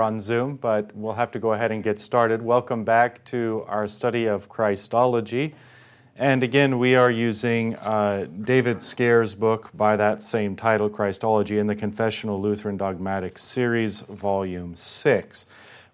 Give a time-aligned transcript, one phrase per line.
[0.00, 2.40] on Zoom, but we'll have to go ahead and get started.
[2.40, 5.54] Welcome back to our study of Christology.
[6.16, 11.66] And again, we are using uh, David Scaer's book by that same title, Christology, in
[11.66, 15.46] the Confessional Lutheran Dogmatic Series, Volume 6.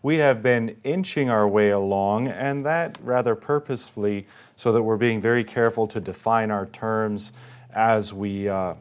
[0.03, 5.21] We have been inching our way along, and that rather purposefully, so that we're being
[5.21, 7.33] very careful to define our terms
[7.73, 8.75] as we uh,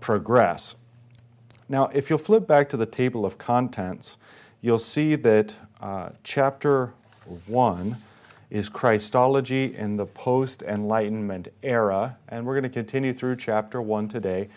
[0.00, 0.76] progress.
[1.68, 4.18] Now, if you'll flip back to the table of contents,
[4.64, 6.86] you'll see that uh, chapter
[7.48, 7.94] 1
[8.48, 14.08] is Christology in the post Enlightenment era, and we're going to continue through chapter 1
[14.08, 14.48] today.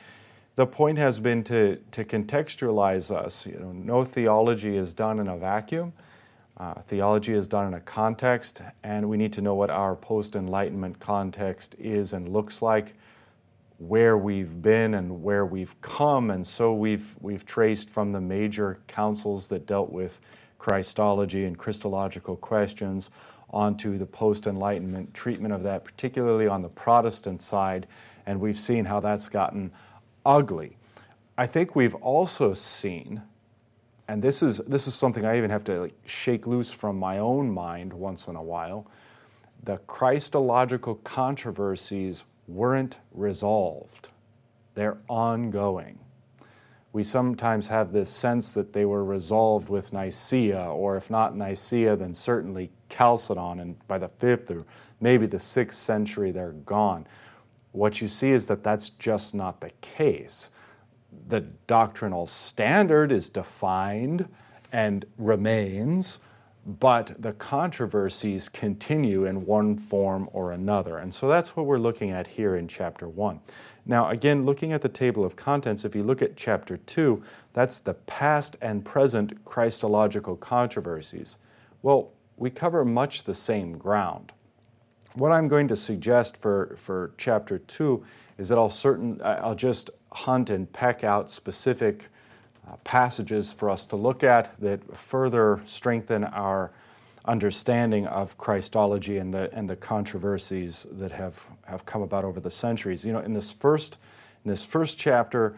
[0.56, 3.46] The point has been to, to contextualize us.
[3.46, 5.92] You know, no theology is done in a vacuum.
[6.56, 10.38] Uh, theology is done in a context, and we need to know what our post
[10.38, 12.94] Enlightenment context is and looks like,
[13.80, 16.32] where we've been and where we've come.
[16.32, 20.20] And so we've, we've traced from the major councils that dealt with
[20.58, 23.12] Christology and Christological questions
[23.52, 27.88] onto the post Enlightenment treatment of that, particularly on the Protestant side.
[28.26, 29.72] And we've seen how that's gotten
[30.26, 30.76] ugly.
[31.38, 33.22] I think we've also seen,
[34.08, 37.20] and this is, this is something I even have to like shake loose from my
[37.20, 38.88] own mind once in a while,
[39.64, 44.10] the Christological controversies weren't resolved,
[44.74, 46.00] they're ongoing.
[46.94, 51.96] We sometimes have this sense that they were resolved with Nicaea, or if not Nicaea,
[51.96, 54.66] then certainly Chalcedon, and by the fifth or
[55.00, 57.06] maybe the sixth century, they're gone.
[57.74, 60.52] What you see is that that's just not the case.
[61.28, 64.28] The doctrinal standard is defined
[64.72, 66.22] and remains,
[66.68, 70.98] but the controversies continue in one form or another.
[70.98, 73.40] And so that's what we're looking at here in chapter 1.
[73.86, 77.24] Now, again, looking at the table of contents, if you look at chapter 2,
[77.54, 81.38] that's the past and present Christological controversies.
[81.84, 84.34] Well, we cover much the same ground.
[85.14, 88.04] What I'm going to suggest for, for chapter 2
[88.40, 92.10] is that I'll, certain, I'll just hunt and peck out specific
[92.68, 96.70] Uh, passages for us to look at that further strengthen our
[97.24, 102.50] understanding of Christology and the, and the controversies that have, have come about over the
[102.50, 103.06] centuries.
[103.06, 104.00] You know, in this first,
[104.44, 105.56] in this first chapter,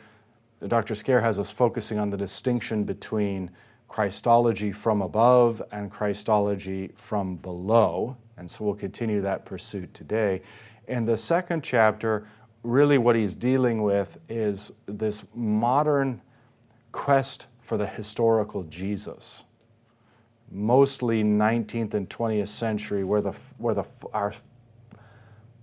[0.68, 0.94] Dr.
[0.94, 3.50] Scaer has us focusing on the distinction between
[3.88, 8.18] Christology from above and Christology from below.
[8.38, 10.44] And so we'll continue that pursuit today.
[10.88, 12.28] In the second chapter,
[12.62, 16.22] really what he's dealing with is this modern
[16.92, 19.46] quest for the historical Jesus,
[20.52, 24.34] mostly 19th and 20th century, where, the, where the, our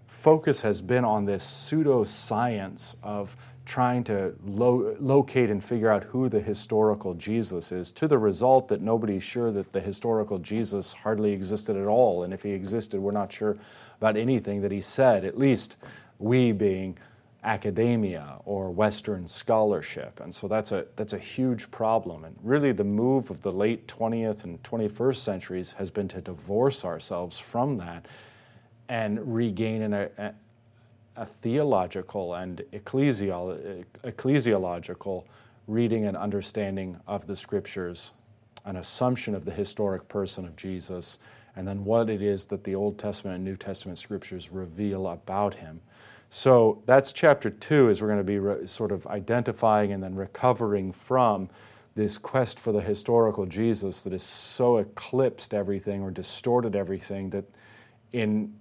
[0.07, 6.29] focus has been on this pseudoscience of trying to lo- locate and figure out who
[6.29, 11.33] the historical Jesus is, to the result that nobody's sure that the historical Jesus hardly
[11.33, 12.23] existed at all.
[12.23, 13.57] And if he existed, we're not sure
[14.01, 15.77] about anything that he said, at least
[16.19, 16.97] we being
[17.47, 20.21] academia or Western scholarship.
[20.21, 22.25] And so that's a, that's a huge problem.
[22.25, 26.85] And really, the move of the late 20th and 21st centuries has been to divorce
[26.85, 28.05] ourselves from that
[28.89, 30.35] and regain an, a,
[31.17, 35.25] a theological and ecclesial, ecclesiological
[35.69, 38.11] reading and understanding of the scriptures,
[38.65, 41.19] an assumption of the historic person of Jesus,
[41.55, 45.55] and then what it is that the Old Testament and New Testament scriptures reveal about
[45.55, 45.81] him.
[46.31, 50.15] So that's chapter two, is we're going to be re- sort of identifying and then
[50.15, 51.49] recovering from
[51.95, 57.45] this quest for the historical Jesus that has so eclipsed everything or distorted everything that
[58.13, 58.55] in,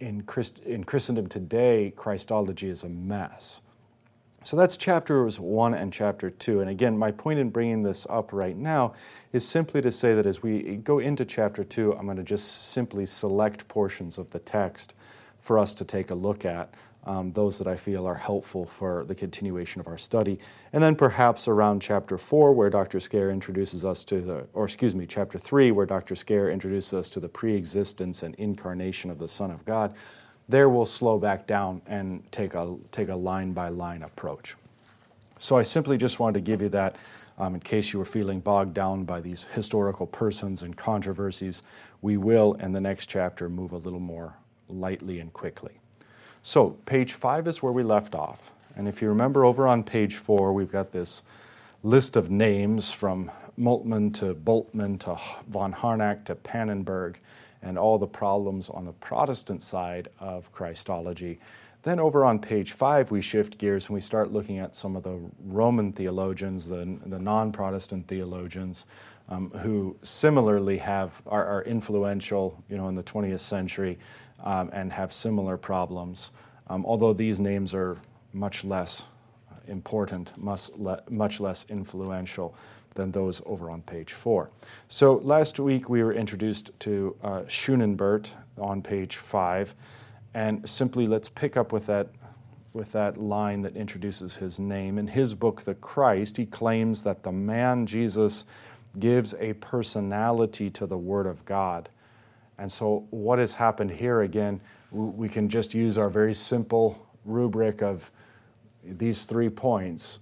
[0.00, 3.60] in, Christ, in Christendom today, Christology is a mess.
[4.44, 6.60] So that's chapters one and chapter two.
[6.60, 8.94] And again, my point in bringing this up right now
[9.32, 12.70] is simply to say that as we go into chapter two, I'm going to just
[12.70, 14.94] simply select portions of the text
[15.40, 16.74] for us to take a look at
[17.04, 20.38] um, those that I feel are helpful for the continuation of our study.
[20.72, 23.00] And then perhaps around chapter four, where Dr.
[23.00, 26.14] Scaer introduces us to the, or excuse me, chapter three, where Dr.
[26.14, 29.94] Scaer introduces us to the pre existence and incarnation of the Son of God,
[30.48, 34.54] there we'll slow back down and take a, take a line by line approach.
[35.38, 36.96] So I simply just wanted to give you that.
[37.38, 41.62] Um, in case you were feeling bogged down by these historical persons and controversies,
[42.02, 44.36] we will, in the next chapter, move a little more
[44.68, 45.81] lightly and quickly.
[46.44, 48.52] So, page five is where we left off.
[48.74, 51.22] And if you remember over on page four, we've got this
[51.84, 55.16] list of names from Moltmann to Bultmann to
[55.48, 57.16] von Harnack to Pannenberg
[57.62, 61.38] and all the problems on the Protestant side of Christology.
[61.84, 65.04] Then over on page five, we shift gears and we start looking at some of
[65.04, 68.86] the Roman theologians, the, the non Protestant theologians,
[69.28, 73.96] um, who similarly have are, are, influential, you know, in the 20th century
[74.42, 76.32] um, and have similar problems.
[76.68, 77.96] Um, although these names are
[78.32, 79.06] much less
[79.68, 82.54] important, much, le- much less influential
[82.94, 84.50] than those over on page four.
[84.88, 87.42] So last week we were introduced to uh,
[88.58, 89.74] on page five,
[90.34, 92.08] and simply let's pick up with that
[92.74, 94.98] with that line that introduces his name.
[94.98, 98.44] In his book, The Christ, he claims that the man Jesus
[98.98, 101.90] gives a personality to the Word of God.
[102.62, 104.60] And so, what has happened here again,
[104.92, 108.08] we can just use our very simple rubric of
[108.84, 110.20] these three points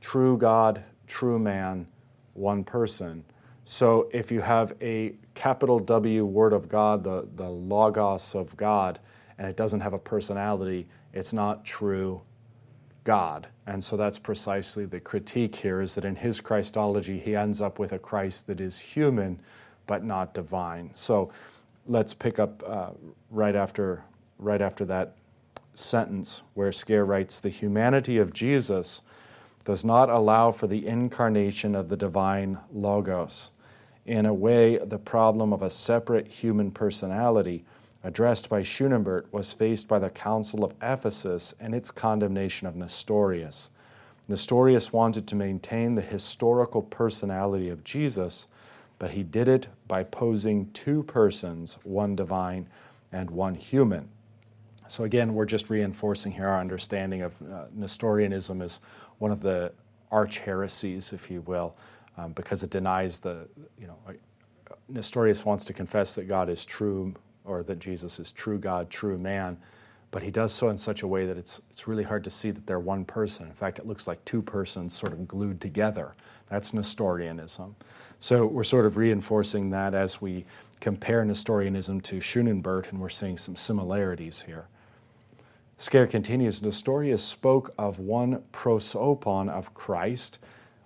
[0.00, 1.88] true God, true man,
[2.34, 3.24] one person.
[3.64, 9.00] So if you have a capital W word of God, the, the logos of God,
[9.38, 12.22] and it doesn't have a personality, it's not true
[13.02, 13.48] God.
[13.66, 17.80] And so that's precisely the critique here is that in his Christology, he ends up
[17.80, 19.40] with a Christ that is human
[19.88, 20.88] but not divine.
[20.94, 21.32] So
[21.86, 22.90] let's pick up uh,
[23.30, 24.04] right, after,
[24.38, 25.16] right after that
[25.74, 29.02] sentence where Scaer writes The humanity of Jesus
[29.64, 33.50] does not allow for the incarnation of the divine Logos.
[34.06, 37.64] In a way, the problem of a separate human personality
[38.02, 43.70] addressed by Schoonenberg was faced by the Council of Ephesus and its condemnation of Nestorius.
[44.28, 48.46] Nestorius wanted to maintain the historical personality of Jesus,
[49.00, 52.68] but he did it by posing two persons, one divine
[53.10, 54.08] and one human.
[54.86, 58.78] So again, we're just reinforcing here our understanding of uh, Nestorianism as
[59.18, 59.72] one of the
[60.12, 61.76] arch heresies, if you will,
[62.18, 63.48] um, because it denies the,
[63.78, 63.96] you know,
[64.88, 67.14] Nestorius wants to confess that God is true
[67.44, 69.56] or that Jesus is true God, true man,
[70.10, 72.50] but he does so in such a way that it's, it's really hard to see
[72.50, 73.46] that they're one person.
[73.46, 76.14] In fact, it looks like two persons sort of glued together.
[76.48, 77.76] That's Nestorianism.
[78.20, 80.44] So we're sort of reinforcing that as we
[80.78, 84.66] compare Nestorianism to Schoonenberg, and we're seeing some similarities here.
[85.78, 90.38] Scaer continues Nestorius spoke of one prosopon of Christ,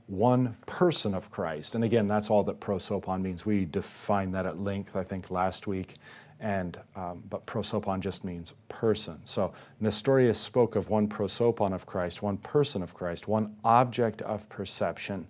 [0.06, 1.75] one person of Christ.
[1.75, 3.44] And again, that's all that prosopon means.
[3.44, 5.94] We defined that at length, I think, last week.
[6.38, 9.19] And, um, but prosopon just means person.
[9.25, 14.48] So Nestorius spoke of one prosopon of Christ, one person of Christ, one object of
[14.48, 15.26] perception,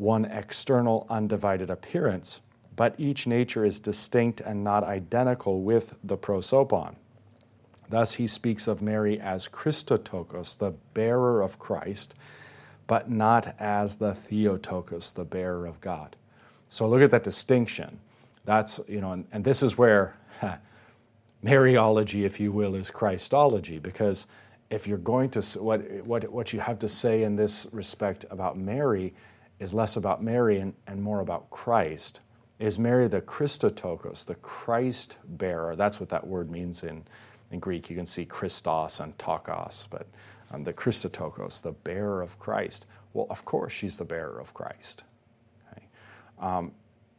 [0.00, 2.40] one external undivided appearance.
[2.74, 6.94] But each nature is distinct and not identical with the prosopon.
[7.90, 12.14] Thus, he speaks of Mary as Christotokos, the bearer of Christ,
[12.86, 16.16] but not as the Theotokos, the bearer of God.
[16.70, 18.00] So look at that distinction.
[18.46, 20.16] That's, you know, and, and this is where
[21.44, 24.28] Mariology, if you will, is Christology, because
[24.70, 28.56] if you're going to, what, what, what you have to say in this respect about
[28.56, 29.12] Mary
[29.60, 32.20] is less about Mary and, and more about Christ.
[32.58, 35.76] Is Mary the Christotokos, the Christ bearer?
[35.76, 37.04] That's what that word means in
[37.50, 40.06] in Greek, you can see Christos and Tokos, but
[40.52, 42.86] um, the Christotokos, the bearer of Christ.
[43.12, 45.02] Well, of course, she's the bearer of Christ.
[45.70, 45.86] Okay?
[46.38, 46.72] Um,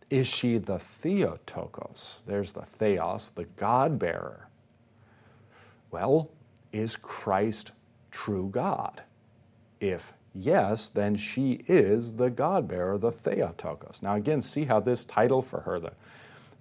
[0.09, 2.21] is she the Theotokos?
[2.25, 4.47] There's the Theos, the God bearer.
[5.91, 6.29] Well,
[6.71, 7.71] is Christ
[8.09, 9.03] true God?
[9.81, 14.01] If yes, then she is the God bearer, the Theotokos.
[14.01, 15.94] Now, again, see how this title for her, the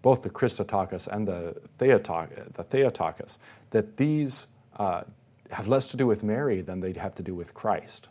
[0.02, 3.38] both the Christotokos and the, Theotokos, the Theotokos,
[3.70, 4.46] that these
[4.76, 5.02] uh,
[5.50, 8.08] have less to do with Mary than they'd have to do with Christ.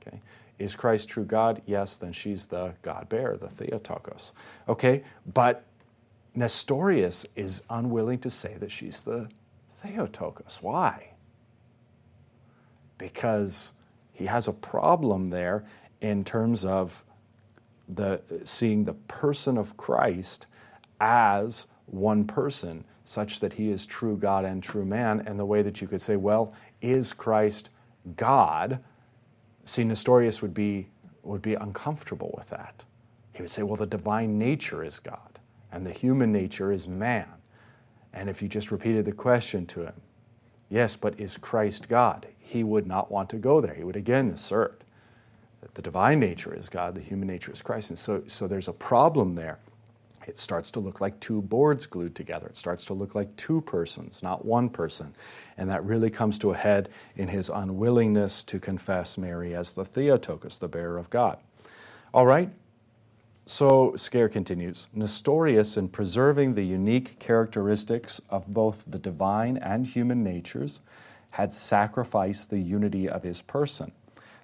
[0.00, 0.20] Okay?
[0.58, 1.62] Is Christ true God?
[1.66, 4.32] Yes, then she's the God bearer, the Theotokos.
[4.68, 5.64] Okay, but
[6.34, 9.28] Nestorius is unwilling to say that she's the
[9.74, 10.58] Theotokos.
[10.60, 11.10] Why?
[12.96, 13.72] Because
[14.18, 15.64] he has a problem there
[16.00, 17.04] in terms of
[17.88, 20.48] the seeing the person of Christ
[21.00, 25.62] as one person, such that he is true God and true man, and the way
[25.62, 27.70] that you could say, well, is Christ
[28.16, 28.80] God?
[29.64, 30.88] See, Nestorius would be,
[31.22, 32.84] would be uncomfortable with that.
[33.32, 35.38] He would say, well, the divine nature is God,
[35.70, 37.28] and the human nature is man.
[38.12, 39.94] And if you just repeated the question to him,
[40.68, 42.26] yes, but is Christ God?
[42.38, 43.74] He would not want to go there.
[43.74, 44.84] He would again assert
[45.60, 47.90] that the divine nature is God, the human nature is Christ.
[47.90, 49.58] And so, so there's a problem there
[50.28, 52.48] it starts to look like two boards glued together.
[52.48, 55.14] It starts to look like two persons, not one person.
[55.56, 59.86] And that really comes to a head in his unwillingness to confess Mary as the
[59.86, 61.38] Theotokos, the bearer of God.
[62.12, 62.50] All right,
[63.48, 70.22] so Scaer continues Nestorius, in preserving the unique characteristics of both the divine and human
[70.22, 70.82] natures,
[71.30, 73.90] had sacrificed the unity of his person.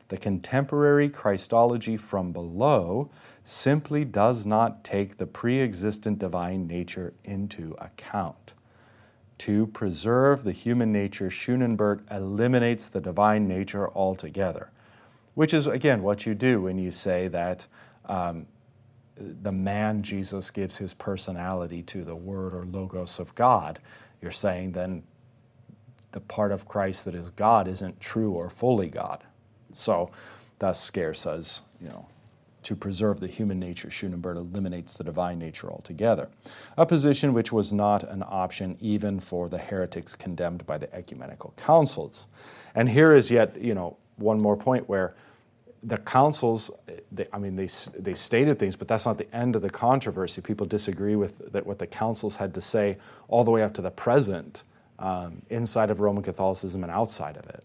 [0.09, 3.11] The contemporary Christology from below
[3.43, 8.55] simply does not take the pre existent divine nature into account.
[9.39, 14.71] To preserve the human nature, Schoonenberg eliminates the divine nature altogether,
[15.35, 17.67] which is, again, what you do when you say that
[18.07, 18.47] um,
[19.17, 23.79] the man Jesus gives his personality to the Word or Logos of God.
[24.21, 25.03] You're saying then
[26.13, 29.23] the part of Christ that is God isn't true or fully God.
[29.73, 30.11] So,
[30.59, 32.07] thus, Scaer says, you know,
[32.63, 36.29] to preserve the human nature, Schoonenberg eliminates the divine nature altogether,
[36.79, 41.53] a position which was not an option even for the heretics condemned by the ecumenical
[41.57, 42.27] councils.
[42.75, 45.15] And here is yet, you know, one more point where
[45.85, 46.71] the councils,
[47.13, 50.41] they, I mean, they, they stated things, but that's not the end of the controversy.
[50.41, 52.97] People disagree with that, what the councils had to say
[53.29, 54.63] all the way up to the present
[54.99, 57.63] um, inside of Roman Catholicism and outside of it.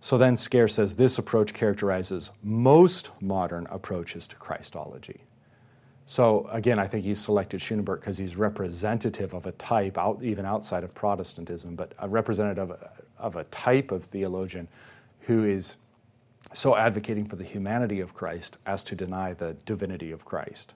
[0.00, 5.20] So then Scaer says this approach characterizes most modern approaches to Christology.
[6.06, 10.46] So again, I think he's selected Schoonenberg because he's representative of a type, out, even
[10.46, 14.66] outside of Protestantism, but a representative of, of a type of theologian
[15.20, 15.76] who is
[16.52, 20.74] so advocating for the humanity of Christ as to deny the divinity of Christ.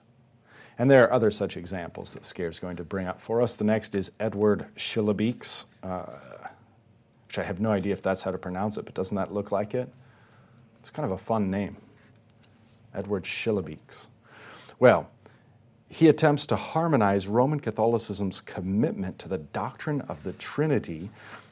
[0.77, 3.55] And there are other such examples that Scaer is going to bring up for us.
[3.55, 5.65] The next is Edward Schillebeeckx.
[5.83, 6.05] Uh,
[7.35, 9.51] which I have no idea if that's how to pronounce it, but doesn't that look
[9.51, 9.89] like it?
[10.79, 11.75] It's kind of a fun name.
[12.93, 14.07] Edward Schillebeeckx.
[14.79, 15.09] Well,
[15.89, 21.09] he attempts to harmonize Roman Catholicism's commitment to the doctrine of the Trinity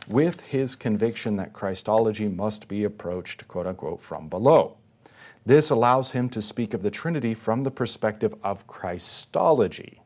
[0.08, 4.78] with his conviction that Christology must be approached, quote unquote, from below.
[5.46, 10.02] This allows him to speak of the Trinity from the perspective of Christology.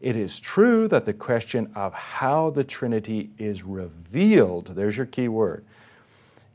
[0.00, 5.28] It is true that the question of how the Trinity is revealed, there's your key
[5.28, 5.64] word.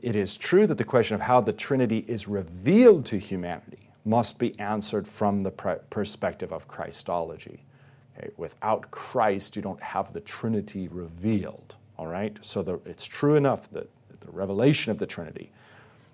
[0.02, 4.38] It is true that the question of how the Trinity is revealed to humanity must
[4.38, 7.64] be answered from the perspective of Christology.
[8.16, 8.30] Okay?
[8.36, 11.76] Without Christ, you don't have the Trinity revealed.
[11.98, 12.36] All right?
[12.40, 13.88] So the, it's true enough that
[14.20, 15.50] the revelation of the Trinity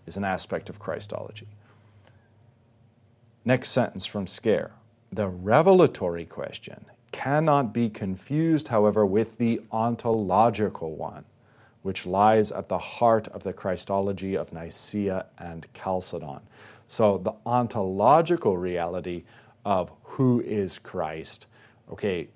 [0.06, 1.46] is an aspect of Christology.
[3.44, 4.72] Next sentence from Scaer.
[5.12, 11.24] The revelatory question cannot be confused, however, with the ontological one,
[11.82, 16.40] which lies at the heart of the Christology of Nicaea and Chalcedon.
[16.88, 19.24] So, the ontological reality
[19.64, 21.46] of who is Christ.
[21.90, 22.28] Okay,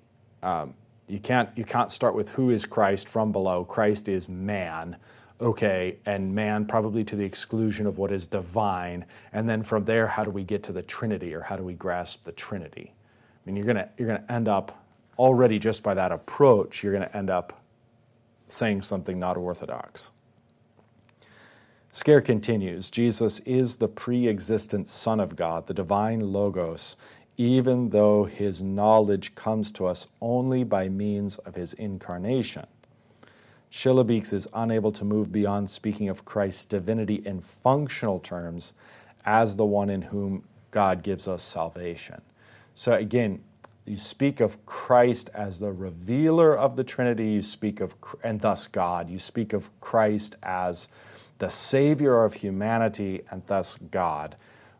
[0.43, 0.73] um,
[1.09, 3.65] you can't you can't start with who is Christ from below.
[3.65, 4.95] Christ is man,
[5.41, 9.05] okay, and man probably to the exclusion of what is divine.
[9.33, 11.73] And then from there, how do we get to the Trinity, or how do we
[11.73, 12.93] grasp the Trinity?
[12.93, 14.85] I mean, you're going you're going to end up
[15.17, 17.61] already just by that approach, you're going to end up
[18.47, 20.11] saying something not orthodox.
[21.91, 26.97] Scaer continues Jesus is the pre existent Son of God, the divine Logos,
[27.39, 32.67] even though his knowledge comes to us only by means of his incarnation.
[33.71, 38.73] Schillebeeckx is unable to move beyond speaking of Christ's divinity in functional terms
[39.25, 42.21] as the one in whom God gives us salvation.
[42.75, 43.41] So again,
[43.85, 48.67] you speak of Christ as the revealer of the Trinity, you speak of, and thus
[48.67, 50.89] God, you speak of Christ as
[51.37, 54.35] the Savior of humanity and thus God.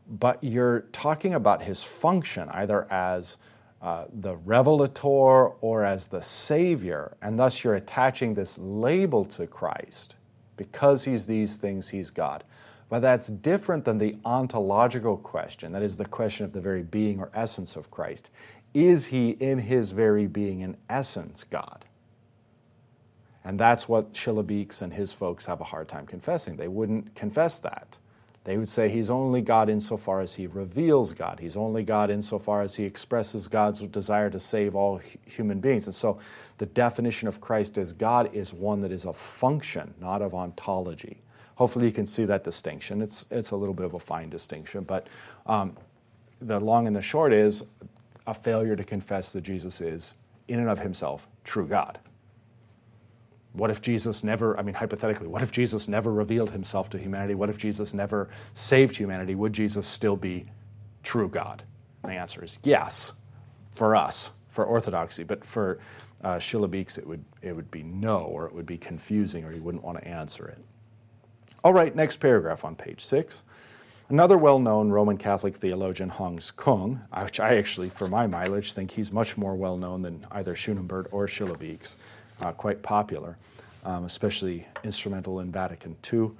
[0.10, 3.38] But you're talking about his function either as
[3.82, 10.16] uh, the revelator or as the Savior, and thus you're attaching this label to Christ.
[10.58, 12.44] Because he's these things, he's God.
[12.90, 17.20] But that's different than the ontological question, that is, the question of the very being
[17.20, 18.32] or essence of Christ.
[18.74, 21.86] Is he in his very being and essence God?
[23.46, 26.56] And that's what Schillebeeckx and his folks have a hard time confessing.
[26.56, 27.98] They wouldn't confess that.
[28.46, 31.40] They would say he's only God insofar as he reveals God.
[31.40, 35.88] He's only God insofar as he expresses God's desire to save all human beings.
[35.88, 36.20] And so
[36.58, 41.22] the definition of Christ as God is one that is a function, not of ontology.
[41.56, 43.02] Hopefully, you can see that distinction.
[43.02, 45.08] It's, it's a little bit of a fine distinction, but
[45.46, 45.76] um,
[46.42, 47.64] the long and the short is
[48.28, 50.14] a failure to confess that Jesus is,
[50.48, 52.00] in and of himself, true God.
[53.60, 57.36] What if Jesus never, I mean, hypothetically, what if Jesus never revealed himself to humanity?
[57.36, 59.36] What if Jesus never saved humanity?
[59.36, 60.46] Would Jesus still be
[61.04, 61.64] true God?
[62.04, 63.12] And the answer is yes,
[63.72, 65.26] for us, for orthodoxy.
[65.26, 65.80] But for
[66.24, 69.84] uh, it would, it would be no, or it would be confusing, or he wouldn't
[69.84, 70.58] want to answer it.
[71.62, 73.44] All right, next paragraph on page six.
[74.08, 78.92] Another well known Roman Catholic theologian, Hans Kung, which I actually, for my mileage, think
[78.92, 81.98] he's much more well known than either Schoonenberg or Schillebeeckx,
[82.42, 83.38] uh, quite popular,
[83.84, 86.32] um, especially instrumental in Vatican II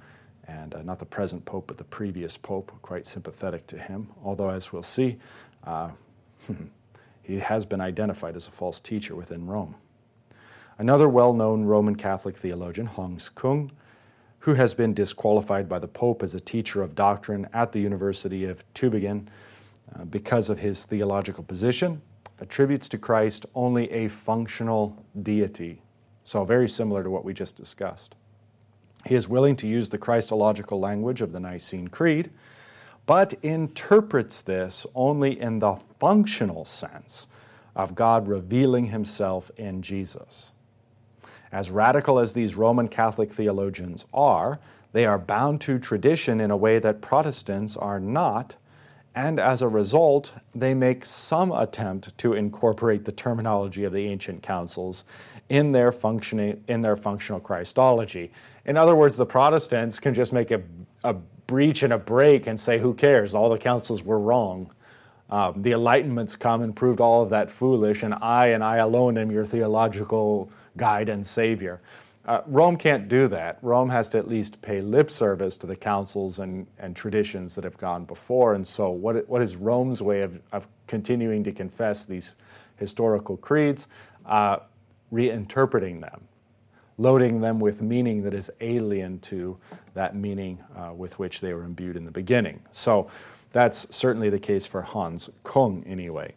[0.48, 4.08] and uh, not the present pope, but the previous pope, quite sympathetic to him.
[4.24, 5.18] Although, as we'll see,
[5.64, 5.90] uh,
[7.22, 9.76] he has been identified as a false teacher within Rome.
[10.78, 13.70] Another well known Roman Catholic theologian, Hans Kung,
[14.40, 18.44] who has been disqualified by the Pope as a teacher of doctrine at the University
[18.46, 19.26] of Tübingen
[19.94, 22.00] uh, because of his theological position,
[22.40, 25.82] attributes to Christ only a functional deity.
[26.30, 28.14] So, very similar to what we just discussed.
[29.04, 32.30] He is willing to use the Christological language of the Nicene Creed,
[33.04, 37.26] but interprets this only in the functional sense
[37.74, 40.52] of God revealing himself in Jesus.
[41.50, 44.60] As radical as these Roman Catholic theologians are,
[44.92, 48.54] they are bound to tradition in a way that Protestants are not,
[49.14, 54.42] and as a result, they make some attempt to incorporate the terminology of the ancient
[54.42, 55.04] councils
[55.48, 58.30] in their functioning in their functional Christology.
[58.64, 60.62] In other words, the Protestants can just make a,
[61.02, 63.34] a breach and a break and say, "Who cares?
[63.34, 64.72] All the councils were wrong."
[65.28, 69.18] Um, the Enlightenments come and proved all of that foolish, and I and I alone
[69.18, 71.80] am your theological guide and savior.
[72.26, 73.58] Uh, Rome can't do that.
[73.62, 77.64] Rome has to at least pay lip service to the councils and, and traditions that
[77.64, 78.54] have gone before.
[78.54, 82.34] And so, what, what is Rome's way of, of continuing to confess these
[82.76, 83.88] historical creeds?
[84.26, 84.58] Uh,
[85.10, 86.20] reinterpreting them,
[86.98, 89.56] loading them with meaning that is alien to
[89.94, 92.60] that meaning uh, with which they were imbued in the beginning.
[92.70, 93.10] So,
[93.52, 96.34] that's certainly the case for Hans Kung, anyway.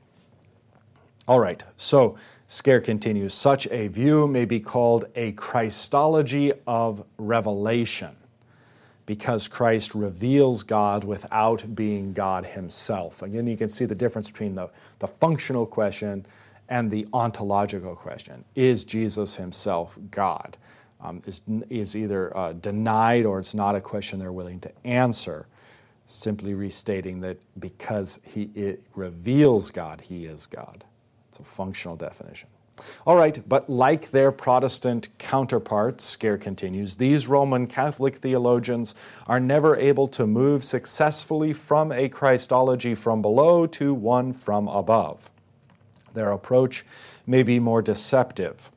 [1.28, 2.18] All right, so
[2.54, 8.16] Scaer continues such a view may be called a Christology of revelation
[9.08, 13.24] because Christ reveals God without being God himself.
[13.24, 14.70] Again, you can see the difference between the,
[15.00, 16.28] the functional question
[16.70, 20.56] and the ontological question Is Jesus himself God?
[21.02, 21.42] Um, is,
[21.72, 25.48] is either uh, denied or it's not a question they're willing to answer,
[26.06, 30.86] simply restating that because he reveals God, he is God.
[31.34, 32.48] It's a functional definition.
[33.08, 38.93] All right, but like their Protestant counterparts, Scaer continues, these Roman Catholic theologians
[39.26, 45.32] are never able to move successfully from a Christology from below to one from above.
[46.13, 46.86] Their approach
[47.26, 48.72] may be more deceptive.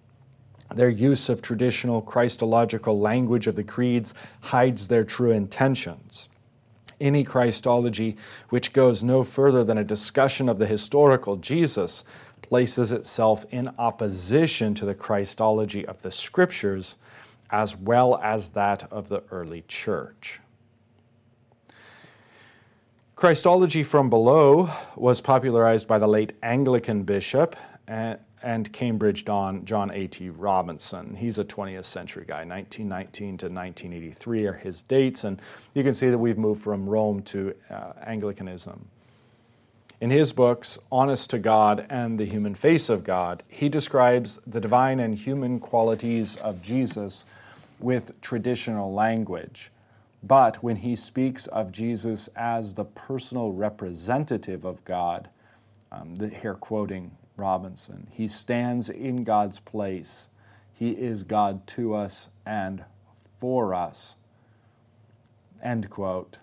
[0.75, 6.31] Their use of traditional Christological language of the creeds hides their true intentions.
[6.99, 8.17] Any Christology
[8.49, 12.05] which goes no further than a discussion of the historical Jesus
[12.49, 16.97] places itself in opposition to the Christology of the Scriptures
[17.51, 20.41] as well as that of the early church.
[23.15, 27.57] Christology from below was popularized by the late Anglican bishop
[27.89, 30.31] and Cambridge Don John A.T.
[30.31, 31.15] Robinson.
[31.15, 32.45] He's a 20th century guy.
[32.45, 35.41] 1919 to 1983 are his dates, and
[35.75, 38.87] you can see that we've moved from Rome to uh, Anglicanism.
[39.99, 44.61] In his books, Honest to God and The Human Face of God, he describes the
[44.61, 47.25] divine and human qualities of Jesus
[47.79, 49.71] with traditional language.
[50.23, 55.31] But when he speaks of Jesus as the personal representative of God,
[55.91, 60.29] um, here quoting Robinson, he stands in God's place.
[60.75, 62.85] He is God to us and
[63.39, 64.17] for us.
[65.63, 66.39] End quote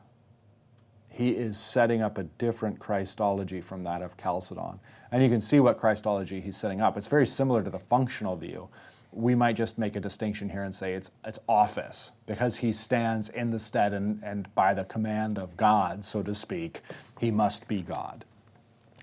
[1.13, 4.80] he is setting up a different Christology from that of Chalcedon.
[5.12, 6.97] And you can see what Christology he's setting up.
[6.97, 8.67] It's very similar to the functional view.
[9.12, 13.30] We might just make a distinction here and say it's, it's office, because he stands
[13.30, 16.82] in the stead and, and by the command of God, so to speak,
[17.19, 18.26] he must be God.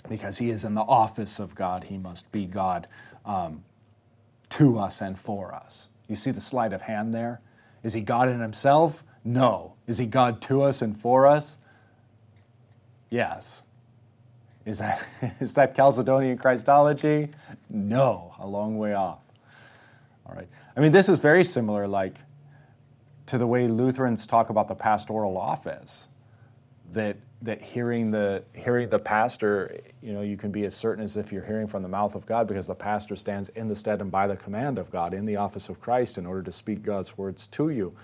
[0.09, 2.89] Because he is in the office of God, he must be God
[3.25, 3.63] um,
[4.49, 5.91] to us and for us.
[6.09, 7.41] You see the sleight of hand there?
[7.85, 9.05] Is he God in himself?
[9.25, 9.75] No.
[9.87, 11.57] Is he God to us and for us?
[13.11, 13.63] Yes.
[14.65, 15.05] Is that,
[15.41, 17.29] is that Chalcedonian Christology?
[17.69, 19.21] No, a long way off.
[20.27, 20.49] All right.
[20.77, 22.15] I mean, this is very similar, like,
[23.27, 26.09] to the way Lutherans talk about the pastoral office.
[26.93, 31.17] That that hearing the hearing the pastor, you know, you can be as certain as
[31.17, 34.01] if you're hearing from the mouth of God because the pastor stands in the stead
[34.01, 36.83] and by the command of God in the office of Christ in order to speak
[36.83, 37.95] God's words to you.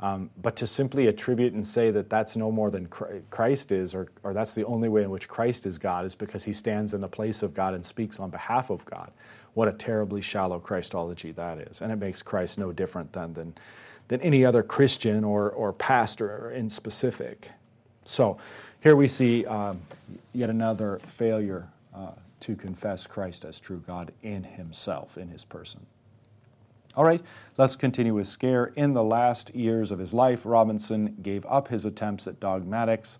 [0.00, 2.88] Um, but to simply attribute and say that that's no more than
[3.30, 6.44] Christ is, or, or that's the only way in which Christ is God, is because
[6.44, 9.12] he stands in the place of God and speaks on behalf of God.
[9.54, 11.80] What a terribly shallow Christology that is.
[11.80, 13.54] And it makes Christ no different than, than,
[14.08, 17.52] than any other Christian or, or pastor in specific.
[18.04, 18.36] So
[18.82, 19.80] here we see um,
[20.32, 25.86] yet another failure uh, to confess Christ as true God in himself, in his person.
[26.96, 27.20] All right,
[27.58, 28.72] let's continue with Scaer.
[28.76, 33.18] In the last years of his life, Robinson gave up his attempts at dogmatics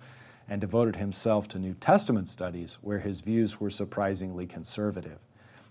[0.48, 5.18] and devoted himself to New Testament studies, where his views were surprisingly conservative.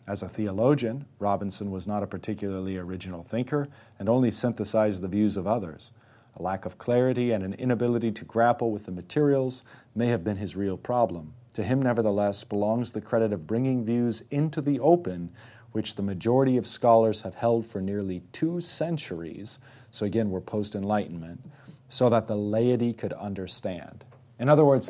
[0.06, 5.38] As a theologian, Robinson was not a particularly original thinker and only synthesized the views
[5.38, 5.94] of others.
[6.36, 9.64] A lack of clarity and an inability to grapple with the materials
[9.96, 11.36] may have been his real problem.
[11.54, 15.30] To him, nevertheless, belongs the credit of bringing views into the open,
[15.74, 19.60] which the majority of scholars have held for nearly two centuries.
[19.92, 21.42] So, again, we're post Enlightenment,
[21.90, 24.06] so that the laity could understand.
[24.40, 24.90] In other words,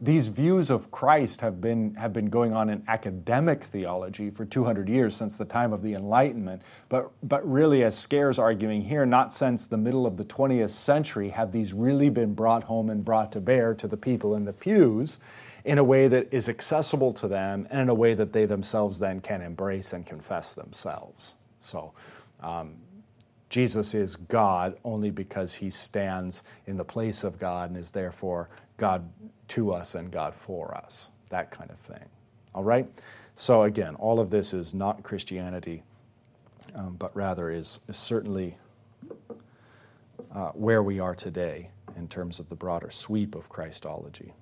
[0.00, 4.88] these views of Christ have been, have been going on in academic theology for 200
[4.88, 6.62] years since the time of the Enlightenment.
[6.88, 11.30] But, but really, as Scaer's arguing here, not since the middle of the 20th century
[11.30, 14.52] have these really been brought home and brought to bear to the people in the
[14.52, 15.20] pews
[15.64, 18.98] in a way that is accessible to them and in a way that they themselves
[18.98, 21.34] then can embrace and confess themselves.
[21.60, 21.92] So,
[22.40, 22.74] um,
[23.48, 28.48] Jesus is God only because he stands in the place of God and is therefore
[28.78, 29.08] God
[29.48, 32.04] to us and God for us, that kind of thing.
[32.54, 32.88] All right?
[33.36, 35.82] So, again, all of this is not Christianity,
[36.74, 38.56] um, but rather is, is certainly
[40.34, 44.32] uh, where we are today in terms of the broader sweep of Christology.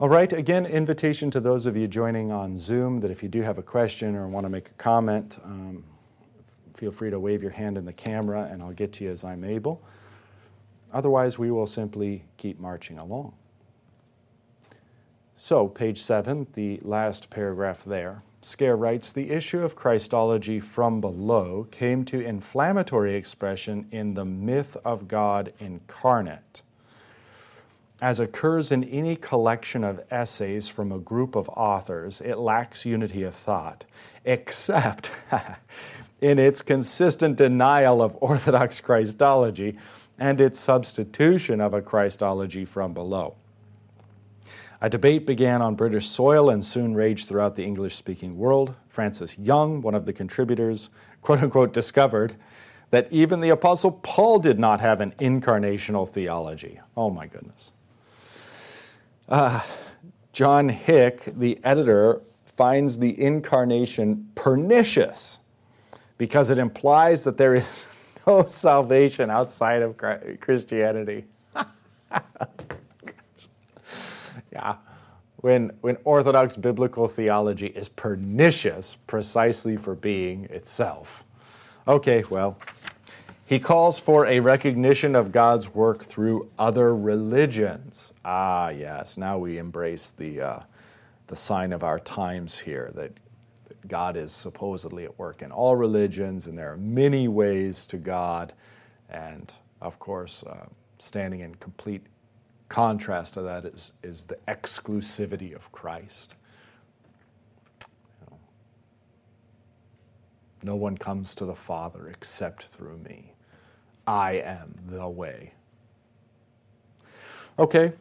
[0.00, 3.42] All right, again, invitation to those of you joining on Zoom that if you do
[3.42, 5.82] have a question or want to make a comment, um,
[6.74, 9.24] feel free to wave your hand in the camera and I'll get to you as
[9.24, 9.82] I'm able.
[10.92, 13.34] Otherwise, we will simply keep marching along.
[15.36, 18.22] So, page seven, the last paragraph there.
[18.40, 24.76] Scaer writes The issue of Christology from below came to inflammatory expression in the myth
[24.84, 26.62] of God incarnate.
[28.00, 33.24] As occurs in any collection of essays from a group of authors, it lacks unity
[33.24, 33.84] of thought,
[34.24, 35.10] except
[36.20, 39.76] in its consistent denial of Orthodox Christology
[40.18, 43.34] and its substitution of a Christology from below.
[44.80, 48.76] A debate began on British soil and soon raged throughout the English speaking world.
[48.88, 50.90] Frances Young, one of the contributors,
[51.22, 52.36] quote unquote, discovered
[52.90, 56.78] that even the Apostle Paul did not have an incarnational theology.
[56.96, 57.72] Oh my goodness.
[59.28, 59.60] Uh,
[60.32, 65.40] John Hick, the editor, finds the incarnation pernicious
[66.16, 67.86] because it implies that there is
[68.26, 69.96] no salvation outside of
[70.40, 71.26] Christianity.
[74.52, 74.76] yeah.
[75.36, 81.24] When, when Orthodox biblical theology is pernicious precisely for being itself.
[81.86, 82.58] Okay, well,
[83.48, 88.12] he calls for a recognition of God's work through other religions.
[88.22, 90.60] Ah, yes, now we embrace the, uh,
[91.28, 93.10] the sign of our times here that
[93.88, 98.52] God is supposedly at work in all religions, and there are many ways to God.
[99.08, 100.66] And of course, uh,
[100.98, 102.04] standing in complete
[102.68, 106.34] contrast to that is, is the exclusivity of Christ.
[110.62, 113.32] No one comes to the Father except through me.
[114.08, 115.52] I am the way.
[117.58, 117.92] Okay,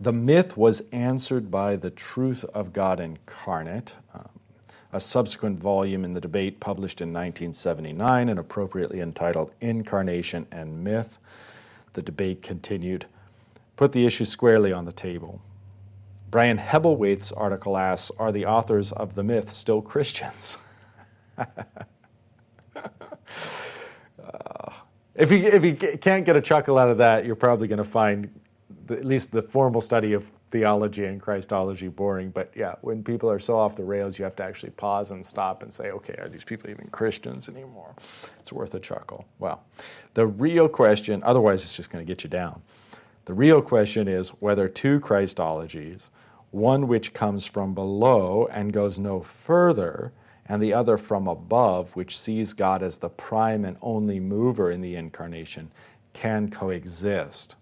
[0.00, 4.26] the myth was answered by the truth of God incarnate, um,
[4.90, 11.18] a subsequent volume in the debate published in 1979 and appropriately entitled Incarnation and Myth.
[11.92, 13.04] The debate continued,
[13.76, 15.42] put the issue squarely on the table.
[16.30, 20.56] Brian Hebblethwaite's article asks Are the authors of the myth still Christians?
[24.24, 24.72] uh,
[25.14, 27.84] if, you, if you can't get a chuckle out of that, you're probably going to
[27.84, 28.28] find
[28.86, 32.30] the, at least the formal study of theology and Christology boring.
[32.30, 35.24] But yeah, when people are so off the rails, you have to actually pause and
[35.24, 37.94] stop and say, okay, are these people even Christians anymore?
[38.38, 39.26] It's worth a chuckle.
[39.38, 39.64] Well,
[40.14, 42.62] the real question, otherwise, it's just going to get you down.
[43.24, 46.10] The real question is whether two Christologies,
[46.50, 50.12] one which comes from below and goes no further,
[50.46, 54.80] and the other from above, which sees God as the prime and only mover in
[54.80, 55.70] the incarnation,
[56.12, 57.56] can coexist.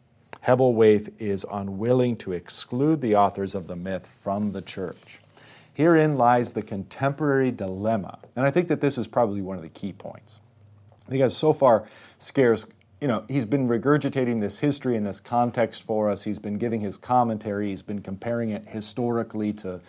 [0.45, 5.21] Hebblethwaite is unwilling to exclude the authors of the myth from the church.
[5.75, 9.69] Herein lies the contemporary dilemma, and I think that this is probably one of the
[9.69, 10.41] key points.
[11.09, 12.67] Because so far, Scaer's,
[13.01, 16.25] you know, he's been regurgitating this history and this context for us.
[16.25, 19.81] He's been giving his commentary, he's been comparing it historically to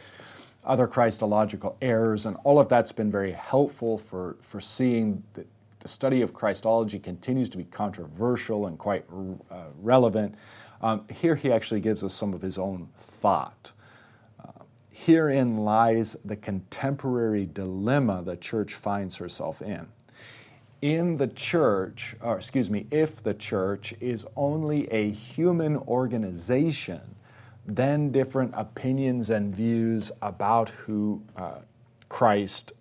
[0.65, 5.47] other Christological errors, and all of that's been very helpful for, for seeing that
[5.79, 9.03] the study of Christology continues to be controversial and quite
[9.51, 10.35] uh, relevant.
[10.81, 13.73] Um, here he actually gives us some of his own thought.
[14.39, 19.87] Uh, herein lies the contemporary dilemma the church finds herself in.
[20.81, 27.12] In the church, or excuse me, if the church is only a human organization,
[27.65, 31.59] then different opinions and views about who uh,
[32.09, 32.73] Christ,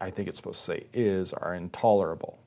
[0.00, 2.38] I think it's supposed to say, is, are intolerable.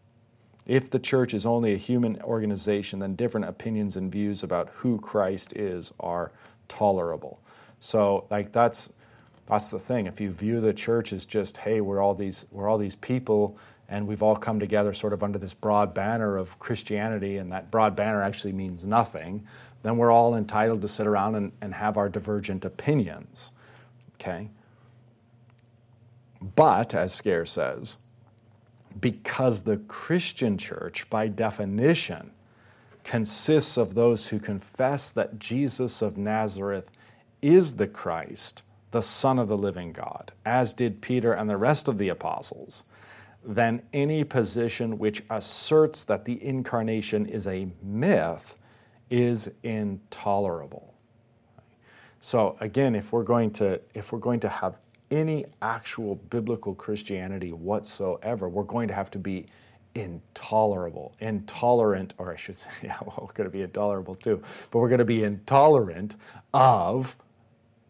[0.66, 4.98] If the church is only a human organization, then different opinions and views about who
[5.00, 6.32] Christ is are
[6.70, 7.42] tolerable.
[7.80, 8.90] So, like that's
[9.46, 10.08] that's the thing.
[10.08, 13.58] If you view the church as just, hey, we're all these we're all these people
[13.90, 17.70] and we've all come together sort of under this broad banner of Christianity, and that
[17.70, 19.46] broad banner actually means nothing,
[19.84, 23.52] then we're all entitled to sit around and, and have our divergent opinions.
[24.16, 24.50] Okay?
[26.56, 27.98] But, as Scaer says,
[29.00, 32.32] because the Christian church, by definition,
[33.04, 36.90] consists of those who confess that Jesus of Nazareth
[37.42, 41.88] is the Christ, the Son of the living God, as did Peter and the rest
[41.88, 42.86] of the apostles,
[43.44, 48.58] then any position which asserts that the incarnation is a myth
[49.14, 50.92] is intolerable.
[52.20, 54.80] So again, if we're going to if we're going to have
[55.12, 59.46] any actual biblical Christianity whatsoever, we're going to have to be
[59.94, 64.80] intolerable, intolerant, or I should say, yeah, well, we're going to be intolerable too, but
[64.80, 66.16] we're going to be intolerant
[66.52, 67.16] of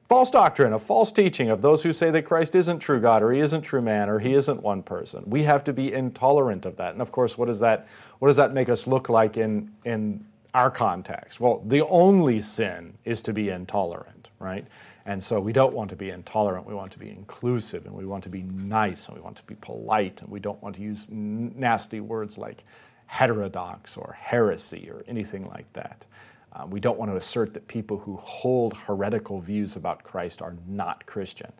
[0.09, 3.31] false doctrine, of false teaching, of those who say that Christ isn't true God, or
[3.31, 5.23] he isn't true man, or he isn't one person.
[5.25, 6.91] We have to be intolerant of that.
[6.91, 7.87] And of course, what does that,
[8.19, 11.39] what does that make us look like in, in our context?
[11.39, 14.67] Well, the only sin is to be intolerant, right?
[15.05, 16.65] And so we don't want to be intolerant.
[16.65, 19.43] We want to be inclusive and we want to be nice and we want to
[19.43, 22.63] be polite and we don't want to use nasty words like
[23.07, 26.05] heterodox or heresy or anything like that.
[26.53, 30.55] Uh, we don't want to assert that people who hold heretical views about Christ are
[30.67, 31.51] not Christian.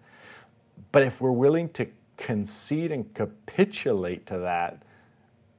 [0.92, 4.84] But if we're willing to concede and capitulate to that,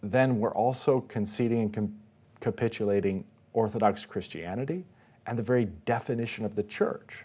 [0.03, 1.73] then we're also conceding and
[2.45, 4.85] capitulating Orthodox Christianity
[5.27, 7.25] and the very definition of the church.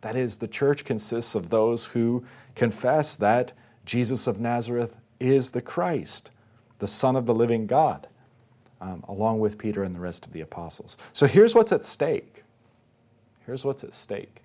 [0.00, 3.52] That is, the church consists of those who confess that
[3.84, 6.30] Jesus of Nazareth is the Christ,
[6.78, 8.06] the Son of the living God,
[8.80, 10.96] um, along with Peter and the rest of the apostles.
[11.12, 12.44] So here's what's at stake.
[13.44, 14.42] Here's what's at stake.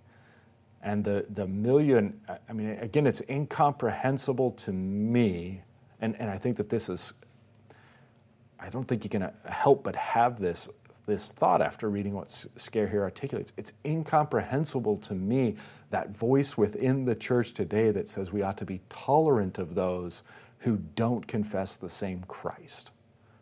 [0.81, 5.61] And the, the million, I mean, again, it's incomprehensible to me,
[6.01, 7.13] and, and I think that this is,
[8.59, 10.69] I don't think you can help but have this
[11.05, 13.53] this thought after reading what Scaer here articulates.
[13.57, 15.55] It's incomprehensible to me
[15.91, 20.23] that voice within the church today that says we ought to be tolerant of those
[20.59, 22.91] who don't confess the same Christ,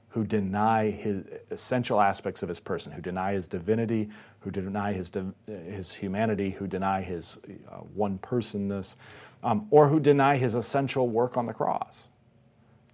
[0.10, 4.10] who deny his essential aspects of his person, who deny his divinity,
[4.42, 5.12] who deny his,
[5.48, 7.40] his humanity, who deny his
[7.72, 8.98] uh, one personness,
[9.44, 12.10] um, or who deny his essential work on the cross.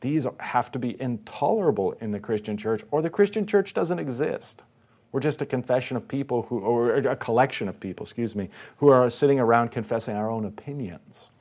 [0.01, 4.63] These have to be intolerable in the Christian church, or the Christian church doesn't exist.
[5.11, 8.89] We're just a confession of people who, or a collection of people, excuse me, who
[8.89, 11.31] are sitting around confessing our own opinions.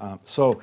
[0.00, 0.60] Um, so,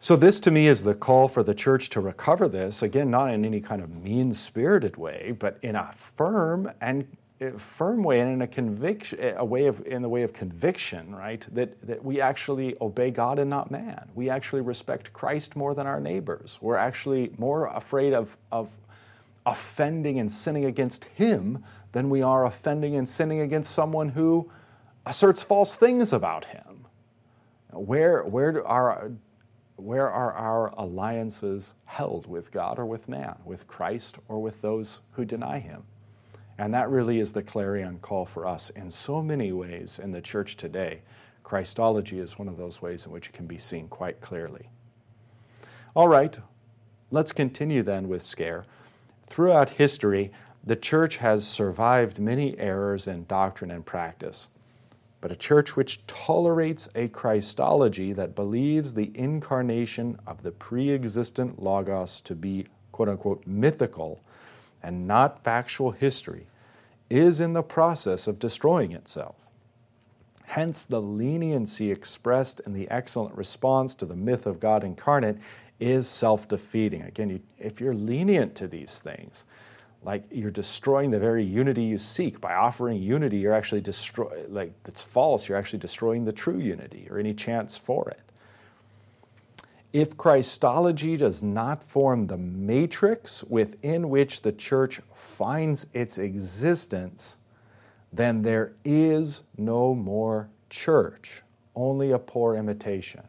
[0.00, 3.32] so this to me is the call for the church to recover this again, not
[3.32, 7.06] in any kind of mean-spirited way, but in a firm and
[7.56, 11.46] firm way and in a conviction, a way of in the way of conviction, right?
[11.52, 14.10] That that we actually obey God and not man.
[14.14, 16.58] We actually respect Christ more than our neighbors.
[16.60, 18.76] We're actually more afraid of of
[19.46, 24.50] offending and sinning against Him than we are offending and sinning against someone who
[25.06, 26.84] asserts false things about Him.
[27.72, 29.10] Where where are
[29.76, 35.00] where are our alliances held with God or with man, with Christ or with those
[35.12, 35.84] who deny Him?
[36.60, 40.20] And that really is the clarion call for us in so many ways in the
[40.20, 41.00] church today.
[41.42, 44.68] Christology is one of those ways in which it can be seen quite clearly.
[45.96, 46.38] All right,
[47.10, 48.66] let's continue then with Scaer.
[49.24, 54.48] Throughout history, the church has survived many errors in doctrine and practice.
[55.22, 61.62] But a church which tolerates a Christology that believes the incarnation of the pre existent
[61.62, 64.20] Logos to be quote unquote mythical
[64.82, 66.46] and not factual history
[67.10, 69.50] is in the process of destroying itself.
[70.46, 75.36] Hence, the leniency expressed in the excellent response to the myth of God incarnate
[75.78, 77.02] is self defeating.
[77.02, 79.46] Again, you, if you're lenient to these things,
[80.02, 84.72] like you're destroying the very unity you seek by offering unity, you're actually destroy like
[84.82, 85.48] that's false.
[85.48, 88.29] You're actually destroying the true unity or any chance for it.
[89.92, 97.36] If Christology does not form the matrix within which the church finds its existence,
[98.12, 101.42] then there is no more church,
[101.74, 103.22] only a poor imitation.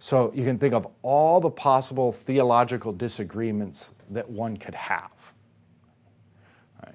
[0.00, 5.34] So you can think of all the possible theological disagreements that one could have.
[6.84, 6.94] Right.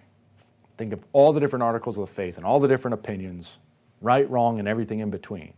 [0.78, 3.60] Think of all the different articles of the faith and all the different opinions,
[4.02, 5.54] right, wrong, and everything in between.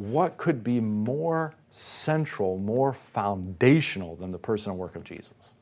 [0.00, 5.52] What could be more central, more foundational than the person and work of Jesus?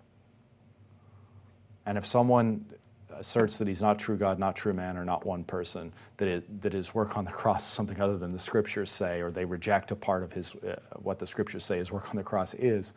[1.85, 2.65] And if someone
[3.11, 6.63] asserts that he's not true God, not true man, or not one person, that, it,
[6.63, 9.45] that his work on the cross is something other than the scriptures say, or they
[9.45, 12.55] reject a part of his, uh, what the scriptures say his work on the cross
[12.55, 12.93] is,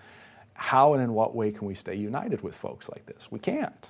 [0.54, 3.32] how and in what way can we stay united with folks like this?
[3.32, 3.90] We can't.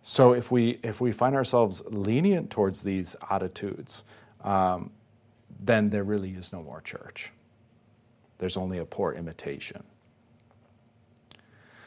[0.00, 4.04] So if we, if we find ourselves lenient towards these attitudes,
[4.42, 4.90] um,
[5.64, 7.32] then there really is no more church.
[8.38, 9.84] There's only a poor imitation.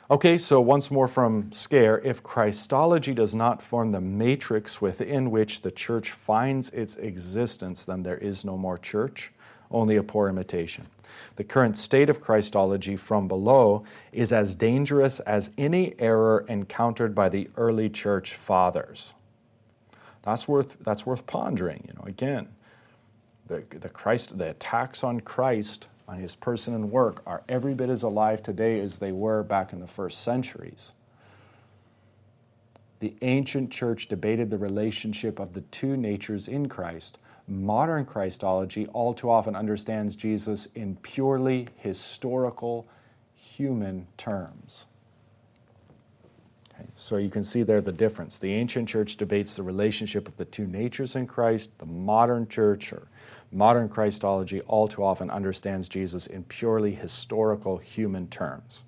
[0.09, 5.61] Okay, so once more from Scaer if Christology does not form the matrix within which
[5.61, 9.33] the church finds its existence, then there is no more church,
[9.71, 10.85] only a poor imitation.
[11.37, 17.29] The current state of Christology from below is as dangerous as any error encountered by
[17.29, 19.15] the early church fathers.
[20.21, 21.83] That's worth, that's worth pondering.
[21.87, 22.47] You know, again,
[23.47, 27.89] the, the Christ, the attacks on Christ on his person and work are every bit
[27.89, 30.93] as alive today as they were back in the first centuries.
[32.99, 37.17] The ancient church debated the relationship of the two natures in Christ.
[37.47, 42.87] Modern Christology all too often understands Jesus in purely historical,
[43.35, 44.87] human terms.
[46.73, 48.39] Okay, so you can see there the difference.
[48.39, 51.77] The ancient church debates the relationship of the two natures in Christ.
[51.77, 53.07] The modern church, or
[53.55, 58.83] Modern Christology all too often understands Jesus in purely historical human terms.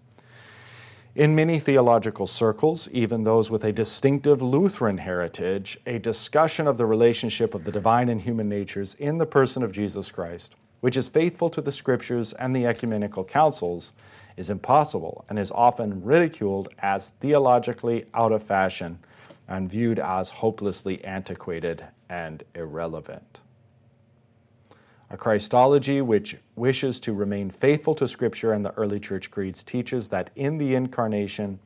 [1.15, 6.86] In many theological circles, even those with a distinctive Lutheran heritage, a discussion of the
[6.86, 11.08] relationship of the divine and human natures in the person of Jesus Christ, which is
[11.08, 13.93] faithful to the scriptures and the ecumenical councils,
[14.36, 18.99] is impossible and is often ridiculed as theologically out of fashion
[19.47, 23.39] and viewed as hopelessly antiquated and irrelevant.
[25.10, 30.10] A Christology which wishes to remain faithful to Scripture and the early church creeds teaches
[30.10, 31.60] that in the incarnation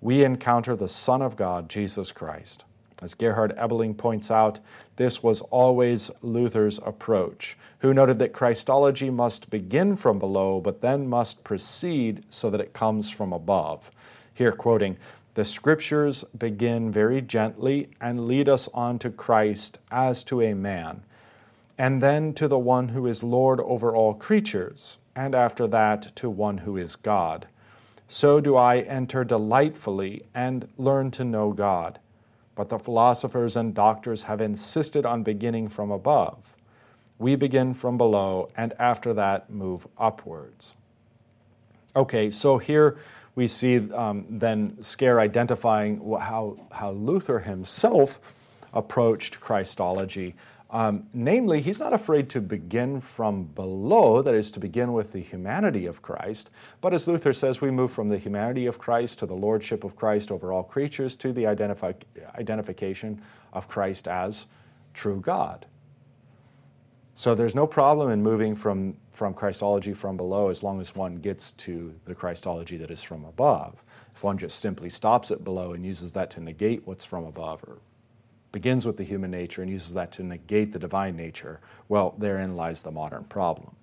[0.00, 2.64] we encounter the Son of God, Jesus Christ.
[3.02, 4.58] As Gerhard Ebeling points out,
[4.96, 11.06] this was always Luther's approach, who noted that Christology must begin from below, but then
[11.06, 13.90] must proceed so that it comes from above.
[14.32, 14.96] Here, quoting,
[15.34, 21.02] the scriptures begin very gently and lead us on to Christ as to a man
[21.78, 26.28] and then to the one who is Lord over all creatures, and after that to
[26.28, 27.46] one who is God.
[28.08, 32.00] So do I enter delightfully and learn to know God.
[32.54, 36.54] But the philosophers and doctors have insisted on beginning from above.
[37.18, 40.74] We begin from below, and after that move upwards.
[41.94, 42.96] Okay, so here
[43.34, 48.20] we see um, then Scaer identifying how, how Luther himself
[48.72, 50.34] approached Christology.
[50.70, 55.20] Um, namely, he's not afraid to begin from below, that is, to begin with the
[55.20, 56.50] humanity of Christ.
[56.82, 59.96] But as Luther says, we move from the humanity of Christ to the lordship of
[59.96, 62.02] Christ over all creatures to the identifi-
[62.34, 63.22] identification
[63.54, 64.46] of Christ as
[64.92, 65.64] true God.
[67.14, 71.16] So there's no problem in moving from, from Christology from below as long as one
[71.16, 73.82] gets to the Christology that is from above.
[74.14, 77.64] If one just simply stops it below and uses that to negate what's from above
[77.64, 77.78] or
[78.52, 82.56] begins with the human nature and uses that to negate the divine nature, well, therein
[82.56, 83.74] lies the modern problem.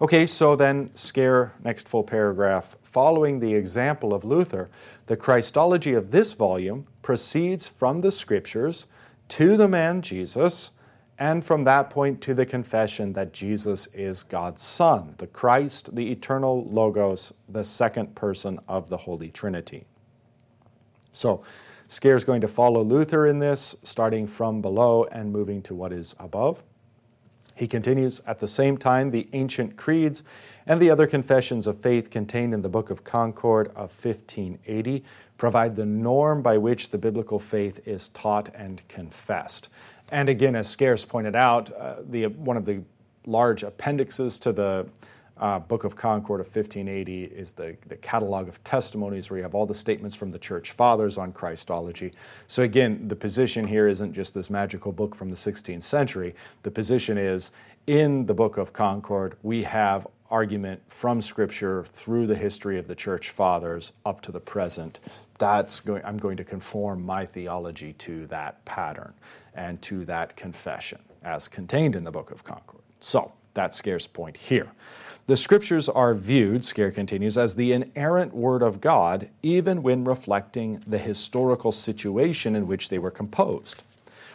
[0.00, 2.76] Okay, so then, Scaer, next full paragraph.
[2.82, 4.68] Following the example of Luther,
[5.06, 8.88] the Christology of this volume proceeds from the Scriptures
[9.28, 10.72] to the man Jesus,
[11.18, 16.10] and from that point to the confession that Jesus is God's Son, the Christ, the
[16.10, 19.84] eternal Logos, the second person of the Holy Trinity.
[21.12, 21.44] So,
[21.92, 25.92] Scaer is going to follow Luther in this, starting from below and moving to what
[25.92, 26.62] is above.
[27.54, 30.24] He continues, at the same time, the ancient creeds
[30.66, 35.04] and the other confessions of faith contained in the Book of Concord of 1580
[35.36, 39.68] provide the norm by which the biblical faith is taught and confessed.
[40.10, 42.82] And again, as Scaer's pointed out, uh, the, one of the
[43.26, 44.88] large appendixes to the
[45.38, 49.54] uh, Book of Concord of 1580 is the, the catalog of testimonies where you have
[49.54, 52.12] all the statements from the church fathers on Christology.
[52.46, 56.34] So, again, the position here isn't just this magical book from the 16th century.
[56.62, 57.50] The position is
[57.86, 62.94] in the Book of Concord, we have argument from Scripture through the history of the
[62.94, 65.00] church fathers up to the present.
[65.38, 69.12] That's going, I'm going to conform my theology to that pattern
[69.54, 72.82] and to that confession as contained in the Book of Concord.
[73.00, 74.68] So that's Scaer's point here.
[75.26, 80.82] The scriptures are viewed, Scaer continues, as the inerrant word of God, even when reflecting
[80.84, 83.84] the historical situation in which they were composed.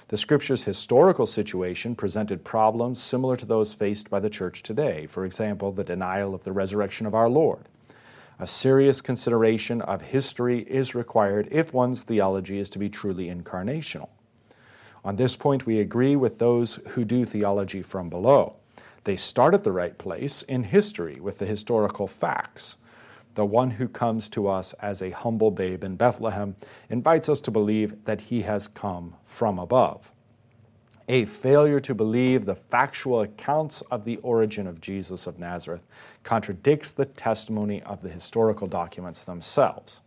[0.08, 5.08] The scripture's historical situation presented problems similar to those faced by the church today.
[5.08, 7.66] For example, the denial of the resurrection of our Lord.
[8.40, 14.08] A serious consideration of history is required if one's theology is to be truly incarnational.
[15.04, 18.56] On this point, we agree with those who do theology from below.
[19.08, 22.76] They start at the right place in history with the historical facts
[23.36, 26.56] the one who comes to us as a humble babe in Bethlehem,
[26.90, 30.12] invites us to believe that he has come from above.
[31.08, 35.84] A failure to believe the factual accounts of the origin of Jesus of Nazareth
[36.24, 40.02] contradicts the testimony of the historical documents themselves.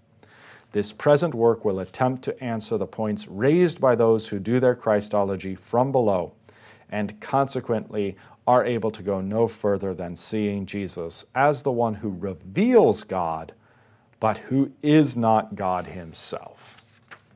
[0.72, 4.74] This present work will attempt to answer the points raised by those who do their
[4.74, 6.32] Christology from below
[6.90, 8.16] and consequently
[8.46, 13.52] are able to go no further than seeing Jesus as the one who reveals God,
[14.18, 16.82] but who is not God himself.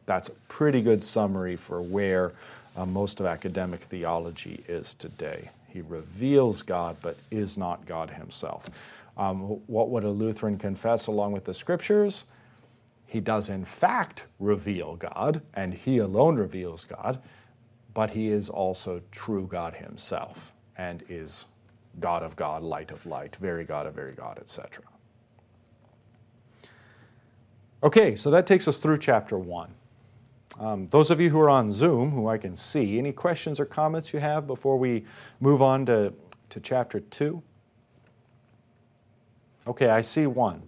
[0.06, 2.32] That's a pretty good summary for where
[2.76, 5.50] uh, most of academic theology is today.
[5.68, 8.68] He reveals God, but is not God himself.
[9.16, 12.26] Um, what would a Lutheran confess along with the scriptures?
[13.06, 17.20] He does, in fact, reveal God, and he alone reveals God,
[17.94, 21.46] but he is also true God himself and is
[22.00, 24.84] God of God, light of light, very God of very God, etc.
[27.82, 29.72] Okay, so that takes us through chapter one.
[30.58, 33.64] Um, those of you who are on Zoom, who I can see, any questions or
[33.64, 35.04] comments you have before we
[35.40, 36.12] move on to,
[36.50, 37.42] to chapter two?
[39.66, 40.62] Okay, I see one.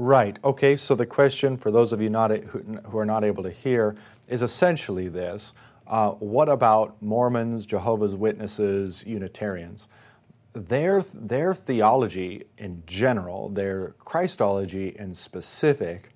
[0.00, 0.38] Right.
[0.44, 0.76] Okay.
[0.76, 3.96] So the question for those of you not who are not able to hear
[4.28, 5.54] is essentially this:
[5.88, 9.88] uh, What about Mormons, Jehovah's Witnesses, Unitarians?
[10.52, 16.10] Their their theology in general, their Christology in specific,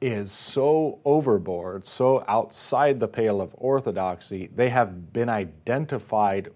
[0.00, 4.48] is so overboard, so outside the pale of orthodoxy.
[4.54, 6.50] They have been identified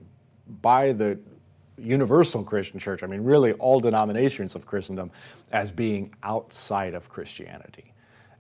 [0.63, 1.19] by the
[1.81, 5.11] universal Christian church, I mean, really all denominations of Christendom,
[5.53, 7.93] as being outside of Christianity,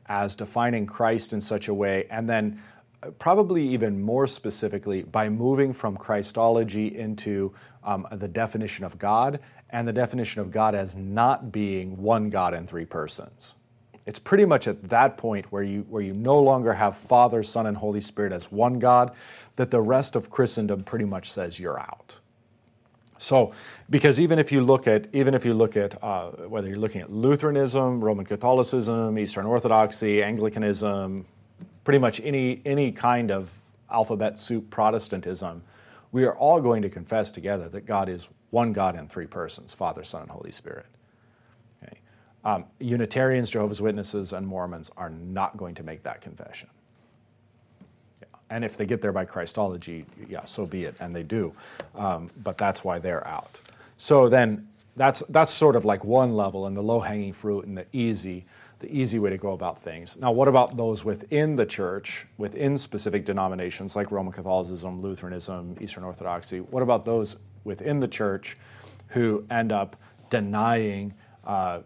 [0.06, 2.60] as defining Christ in such a way, and then
[3.02, 7.52] uh, probably even more specifically by moving from Christology into
[7.84, 12.54] um, the definition of God and the definition of God as not being one God
[12.54, 13.54] in three persons.
[14.06, 17.66] It's pretty much at that point where you, where you no longer have Father, Son,
[17.66, 19.14] and Holy Spirit as one God
[19.56, 22.18] that the rest of Christendom pretty much says you're out.
[23.18, 23.52] So,
[23.90, 27.00] because even if you look at even if you look at uh, whether you're looking
[27.00, 31.26] at Lutheranism, Roman Catholicism, Eastern Orthodoxy, Anglicanism,
[31.84, 33.52] pretty much any any kind of
[33.90, 35.62] alphabet soup Protestantism,
[36.12, 39.74] we are all going to confess together that God is one God in three persons:
[39.74, 40.86] Father, Son, and Holy Spirit.
[41.82, 41.98] Okay.
[42.44, 46.68] Um, Unitarians, Jehovah's Witnesses, and Mormons are not going to make that confession.
[48.50, 51.52] And if they get there by Christology, yeah, so be it, and they do.
[51.94, 53.60] Um, but that's why they're out.
[53.96, 57.76] So then that's, that's sort of like one level and the low hanging fruit and
[57.76, 58.46] the easy,
[58.78, 60.16] the easy way to go about things.
[60.16, 66.04] Now, what about those within the church, within specific denominations like Roman Catholicism, Lutheranism, Eastern
[66.04, 66.60] Orthodoxy?
[66.60, 68.56] What about those within the church
[69.08, 69.96] who end up
[70.30, 71.12] denying
[71.44, 71.80] uh,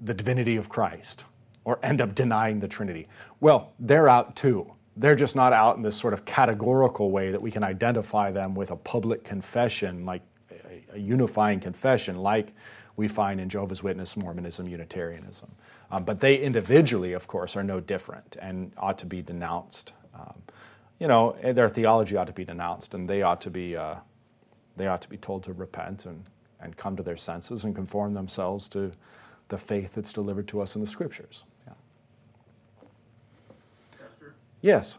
[0.00, 1.24] the divinity of Christ
[1.64, 3.06] or end up denying the Trinity?
[3.40, 7.40] Well, they're out too they're just not out in this sort of categorical way that
[7.40, 12.52] we can identify them with a public confession, like a, a unifying confession, like
[12.96, 15.50] we find in Jehovah's Witness, Mormonism, Unitarianism.
[15.90, 19.94] Um, but they individually, of course, are no different and ought to be denounced.
[20.14, 20.34] Um,
[20.98, 23.94] you know, their theology ought to be denounced, and they ought to be uh,
[24.76, 26.24] they ought to be told to repent and
[26.60, 28.92] and come to their senses and conform themselves to
[29.48, 31.44] the faith that's delivered to us in the Scriptures.
[34.62, 34.98] Yes.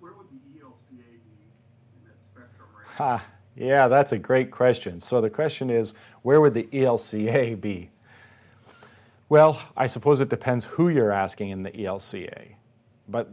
[0.00, 3.24] Where would the ELCA be in that spectrum right Ha,
[3.56, 4.98] yeah, that's a great question.
[5.00, 7.90] So the question is, where would the ELCA be?
[9.28, 12.54] Well, I suppose it depends who you're asking in the ELCA.
[13.08, 13.28] But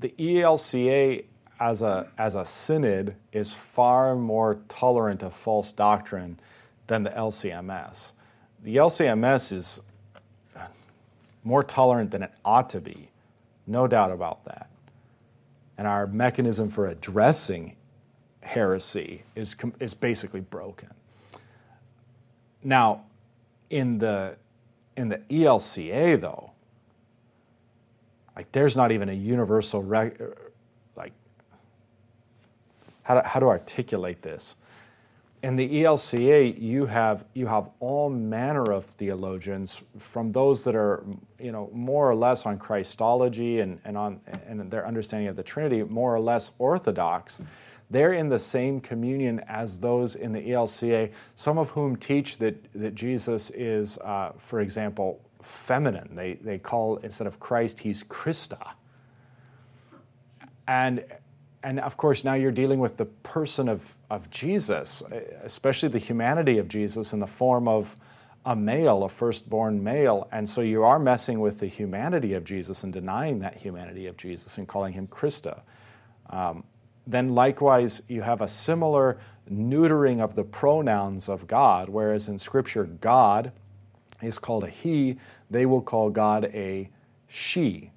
[0.00, 1.24] the ELCA
[1.60, 6.40] as a, as a synod, is far more tolerant of false doctrine
[6.86, 8.14] than the LCMS.
[8.64, 9.82] The LCMS is
[11.44, 13.10] more tolerant than it ought to be,
[13.66, 14.69] no doubt about that.
[15.80, 17.74] And our mechanism for addressing
[18.42, 20.90] heresy is, is basically broken.
[22.62, 23.04] Now,
[23.70, 24.36] in the,
[24.98, 26.50] in the ELCA, though,
[28.36, 30.20] like there's not even a universal, rec-
[30.96, 31.14] like,
[33.02, 34.56] how to, how to articulate this.
[35.42, 41.02] In the ELCA, you have, you have all manner of theologians, from those that are
[41.38, 45.42] you know, more or less on Christology and, and, on, and their understanding of the
[45.42, 47.40] Trinity, more or less orthodox
[47.90, 52.56] they're in the same communion as those in the ELCA, some of whom teach that,
[52.72, 56.14] that Jesus is, uh, for example, feminine.
[56.14, 58.74] They, they call, instead of Christ, he's Christa.
[60.68, 61.04] And,
[61.62, 65.02] and of course, now you're dealing with the person of, of Jesus,
[65.42, 67.96] especially the humanity of Jesus in the form of
[68.46, 70.26] a male, a firstborn male.
[70.32, 74.16] And so you are messing with the humanity of Jesus and denying that humanity of
[74.16, 75.60] Jesus and calling him Christa.
[76.30, 76.64] Um,
[77.06, 79.18] then likewise you have a similar
[79.52, 83.52] neutering of the pronouns of God, whereas in Scripture, God
[84.22, 85.18] is called a he,
[85.50, 86.88] they will call God a
[87.28, 87.90] she.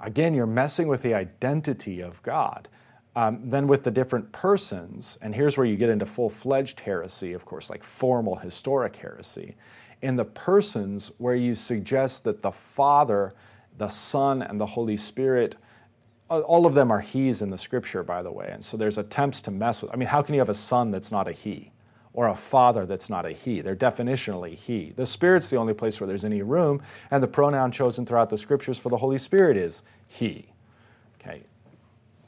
[0.00, 2.68] Again, you're messing with the identity of God.
[3.16, 7.32] Um, then with the different persons, and here's where you get into full fledged heresy,
[7.32, 9.54] of course, like formal historic heresy.
[10.02, 13.34] In the persons, where you suggest that the Father,
[13.78, 15.56] the Son, and the Holy Spirit
[16.28, 18.48] all of them are he's in the scripture, by the way.
[18.50, 19.92] And so there's attempts to mess with.
[19.92, 21.70] I mean, how can you have a son that's not a he?
[22.12, 23.60] Or a father that's not a he?
[23.60, 24.92] They're definitionally he.
[24.94, 28.38] The Spirit's the only place where there's any room, and the pronoun chosen throughout the
[28.38, 30.46] scriptures for the Holy Spirit is he.
[31.20, 31.42] Okay.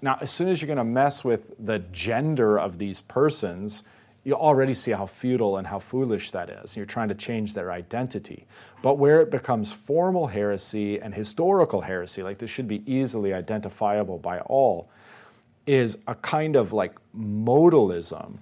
[0.03, 3.82] Now, as soon as you're going to mess with the gender of these persons,
[4.26, 6.76] you already see how futile and how foolish that is.
[6.76, 8.44] You're trying to change their identity.
[8.82, 14.18] But where it becomes formal heresy and historical heresy, like this should be easily identifiable
[14.18, 14.90] by all,
[15.64, 18.38] is a kind of like modalism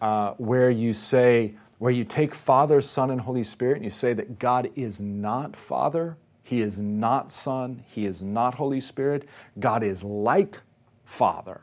[0.00, 4.12] uh, where you say, where you take Father, Son, and Holy Spirit and you say
[4.12, 9.28] that God is not Father, He is not Son, He is not Holy Spirit.
[9.58, 10.60] God is like
[11.14, 11.60] Father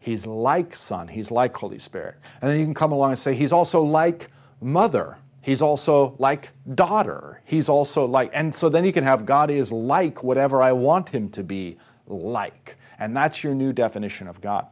[0.00, 2.16] He's like Son, He's like Holy Spirit.
[2.40, 4.30] And then you can come along and say, He's also like
[4.60, 5.18] Mother.
[5.40, 7.40] He's also like daughter.
[7.44, 11.08] He's also like, and so then you can have God is like whatever I want
[11.08, 12.76] him to be like.
[12.98, 14.66] And that's your new definition of God.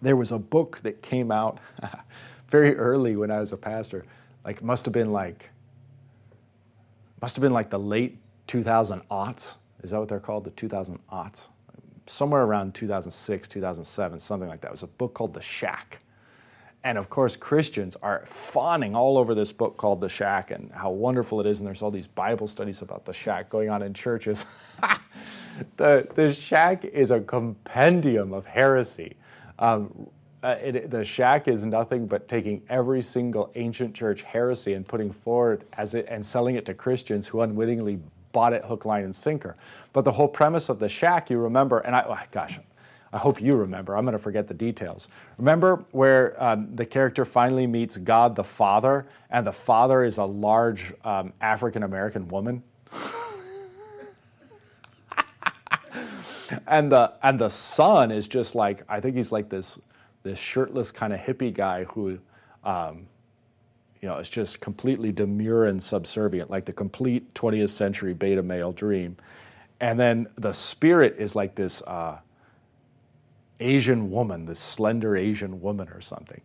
[0.00, 1.58] There was a book that came out
[2.48, 4.04] very early when I was a pastor,
[4.44, 5.50] like must have been like,
[7.20, 9.56] must have been like the late 2000 aughts.
[9.82, 10.44] Is that what they're called?
[10.44, 11.48] The 2000 aughts
[12.12, 14.68] somewhere around 2006, 2007, something like that.
[14.68, 16.00] It was a book called The Shack.
[16.84, 20.90] And of course, Christians are fawning all over this book called The Shack and how
[20.90, 21.60] wonderful it is.
[21.60, 24.44] And there's all these Bible studies about the shack going on in churches.
[25.76, 29.16] the, the shack is a compendium of heresy.
[29.58, 30.08] Um,
[30.42, 35.12] uh, it, the shack is nothing but taking every single ancient church heresy and putting
[35.12, 38.00] forward as it and selling it to Christians who unwittingly
[38.32, 39.56] bought it hook, line, and sinker.
[39.92, 42.58] But the whole premise of the shack, you remember, and I, oh, gosh,
[43.12, 43.96] I hope you remember.
[43.96, 45.08] I'm going to forget the details.
[45.36, 50.24] Remember where um, the character finally meets God the Father, and the Father is a
[50.24, 52.62] large um, African American woman?
[56.66, 59.78] and the and the son is just like I think he's like this
[60.22, 62.18] this shirtless kind of hippie guy who
[62.64, 63.06] um,
[64.02, 68.72] you know, it's just completely demure and subservient, like the complete 20th century beta male
[68.72, 69.16] dream.
[69.80, 72.18] And then the spirit is like this uh,
[73.60, 76.40] Asian woman, this slender Asian woman or something.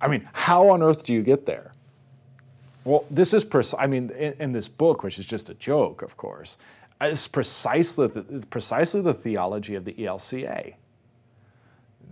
[0.00, 1.72] I mean, how on earth do you get there?
[2.84, 6.02] Well, this is, pres- I mean, in, in, this book, which is just a joke,
[6.02, 6.58] of course,
[7.00, 10.74] it's precisely the, precisely the theology of the ELCA.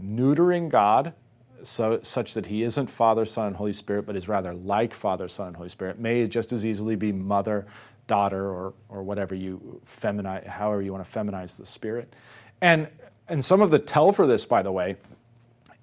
[0.03, 1.15] Neutering God
[1.63, 5.29] so, such that he isn't Father, Son, and Holy Spirit, but is rather like Father,
[5.29, 7.67] Son, and Holy Spirit, may just as easily be mother,
[8.07, 12.15] daughter, or, or whatever you feminize, however you want to feminize the Spirit.
[12.61, 12.89] And,
[13.29, 14.97] and some of the tell for this, by the way,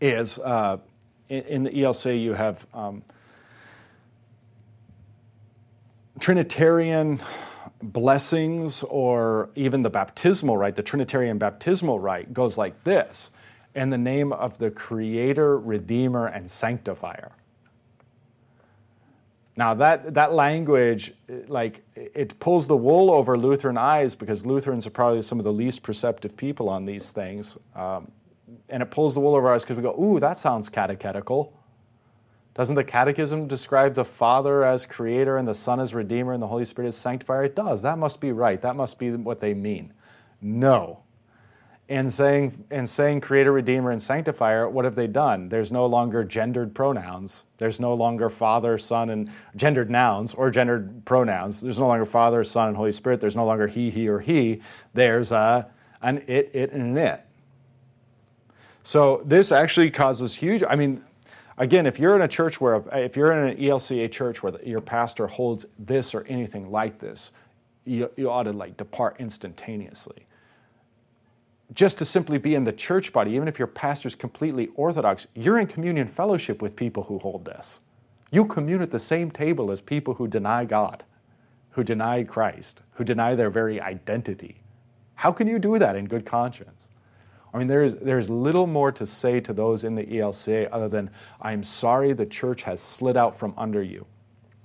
[0.02, 0.78] is uh,
[1.30, 3.04] in, in, the ELCA you have um,
[6.20, 7.20] Trinitarian
[7.82, 13.32] blessings, or even the baptismal rite, the Trinitarian baptismal rite goes like this
[13.76, 17.32] in the name of the Creator, Redeemer, and Sanctifier.
[19.56, 21.14] Now that that language,
[21.48, 25.52] like it pulls the wool over Lutheran eyes because Lutherans are probably some of the
[25.52, 27.58] least perceptive people on these things.
[27.76, 28.10] Um,
[28.70, 31.54] and it pulls the wool over our eyes because we go, ooh, that sounds catechetical.
[32.54, 36.48] Doesn't the Catechism describe the Father as creator and the Son as redeemer and the
[36.48, 37.44] Holy Spirit as sanctifier?
[37.44, 37.82] It does.
[37.82, 38.62] That must be right.
[38.62, 39.94] That must be what they mean.
[40.42, 41.04] No.
[41.90, 45.50] In saying, in saying creator, redeemer, and sanctifier, what have they done?
[45.50, 47.46] There's no longer gendered pronouns.
[47.58, 51.62] There's no longer Father, Son, and gendered nouns or gendered pronouns.
[51.62, 53.20] There's no longer Father, Son, and Holy Spirit.
[53.20, 54.62] There's no longer he, he, or he.
[54.94, 55.68] There's a,
[56.04, 57.26] an it, it, and an it.
[58.84, 61.04] So this actually causes huge, I mean,
[61.58, 64.82] again, if you're in a church where, if you're in an ELCA church where your
[64.82, 67.32] pastor holds this or anything like this,
[67.86, 70.28] you, you ought to like depart instantaneously.
[71.74, 75.60] Just to simply be in the church body, even if your pastor's completely orthodox, you're
[75.60, 77.82] in communion fellowship with people who hold this.
[78.32, 81.04] You commune at the same table as people who deny God,
[81.72, 84.62] who deny Christ, who deny their very identity.
[85.16, 86.88] How can you do that in good conscience?
[87.54, 90.70] I mean, there is, there is little more to say to those in the ELCA
[90.72, 91.10] other than,
[91.42, 94.06] I'm sorry the church has slid out from under you.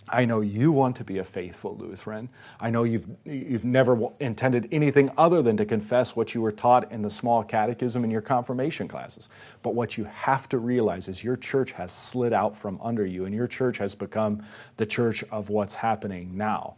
[0.08, 2.28] I know you want to be a faithful Lutheran.
[2.60, 6.92] I know you've, you've never intended anything other than to confess what you were taught
[6.92, 9.30] in the small catechism in your confirmation classes.
[9.62, 13.24] But what you have to realize is your church has slid out from under you,
[13.24, 14.42] and your church has become
[14.76, 16.76] the church of what's happening now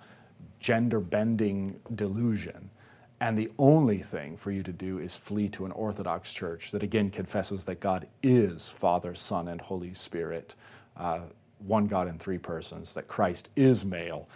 [0.58, 2.70] gender bending delusion.
[3.20, 6.82] And the only thing for you to do is flee to an Orthodox church that
[6.82, 10.54] again confesses that God is Father, Son, and Holy Spirit,
[10.96, 11.20] uh,
[11.58, 14.28] one God in three persons, that Christ is male,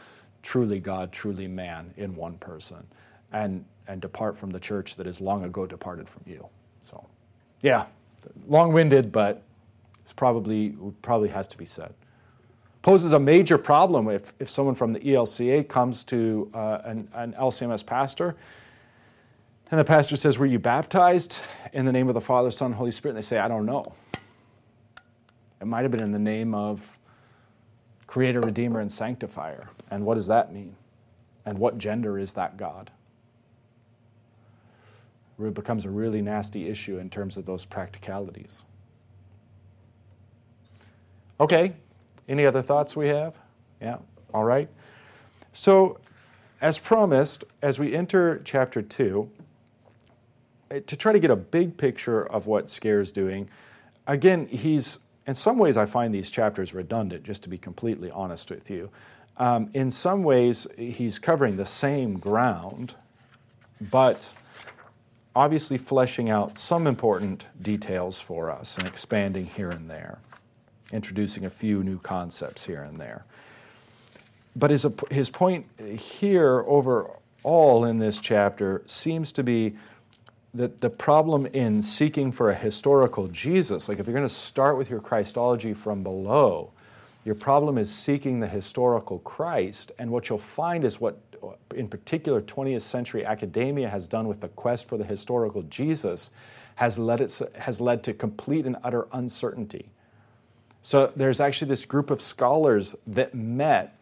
[0.42, 2.86] truly God, truly man in one person,
[3.32, 6.46] and, and depart from the church that is long ago departed from you.
[6.84, 7.06] So,
[7.62, 7.86] yeah,
[8.48, 9.42] long winded, but
[10.02, 11.94] it's probably, probably has to be said
[12.82, 17.34] poses a major problem if, if someone from the ELCA comes to uh, an, an
[17.34, 18.36] LCMS pastor
[19.70, 21.42] and the pastor says, Were you baptized
[21.72, 23.12] in the name of the Father, Son, Holy Spirit?
[23.12, 23.84] And they say, I don't know.
[25.60, 26.98] It might have been in the name of
[28.10, 29.68] Creator, Redeemer, and Sanctifier.
[29.92, 30.74] And what does that mean?
[31.46, 32.90] And what gender is that God?
[35.38, 38.64] It becomes a really nasty issue in terms of those practicalities.
[41.38, 41.72] Okay,
[42.28, 43.38] any other thoughts we have?
[43.80, 43.98] Yeah,
[44.34, 44.68] all right.
[45.52, 46.00] So,
[46.60, 49.30] as promised, as we enter chapter 2,
[50.72, 53.48] eh, to try to get a big picture of what Scaer's doing,
[54.08, 58.50] again, he's, in some ways, I find these chapters redundant, just to be completely honest
[58.50, 58.90] with you.
[59.36, 62.94] Um, in some ways, he's covering the same ground,
[63.90, 64.32] but
[65.34, 70.18] obviously fleshing out some important details for us and expanding here and there,
[70.92, 73.24] introducing a few new concepts here and there.
[74.56, 79.76] But his, his point here overall in this chapter seems to be
[80.54, 84.76] that the problem in seeking for a historical Jesus, like if you're going to start
[84.76, 86.72] with your Christology from below,
[87.24, 89.92] your problem is seeking the historical Christ.
[89.98, 91.18] And what you'll find is what,
[91.76, 96.30] in particular, 20th century academia has done with the quest for the historical Jesus
[96.76, 99.90] has led, it, has led to complete and utter uncertainty.
[100.82, 103.96] So there's actually this group of scholars that met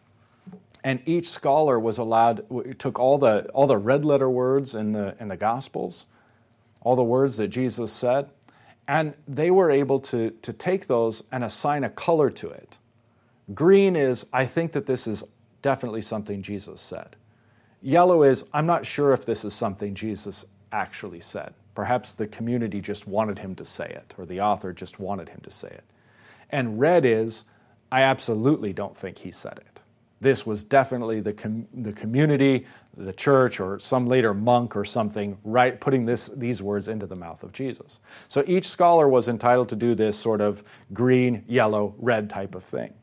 [0.81, 2.45] and each scholar was allowed
[2.79, 6.05] took all the all the red letter words in the in the gospels
[6.81, 8.29] all the words that Jesus said,
[8.87, 12.77] and they were able to, to take those and assign a color to it.
[13.53, 15.23] Green is, I think that this is
[15.61, 17.15] definitely something Jesus said.
[17.81, 21.53] Yellow is, I'm not sure if this is something Jesus actually said.
[21.75, 25.39] Perhaps the community just wanted him to say it, or the author just wanted him
[25.43, 25.83] to say it.
[26.49, 27.43] And red is,
[27.91, 29.81] I absolutely don't think he said it.
[30.21, 32.65] This was definitely the, com- the community,
[32.99, 37.15] the church, or some later monk or something, right, putting this, these words into the
[37.15, 37.99] mouth of Jesus.
[38.27, 42.63] So each scholar was entitled to do this sort of green, yellow, red type of
[42.63, 42.93] thing.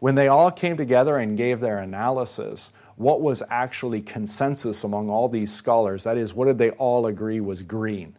[0.00, 5.28] When they all came together and gave their analysis, what was actually consensus among all
[5.28, 6.04] these scholars?
[6.04, 8.16] That is, what did they all agree was green?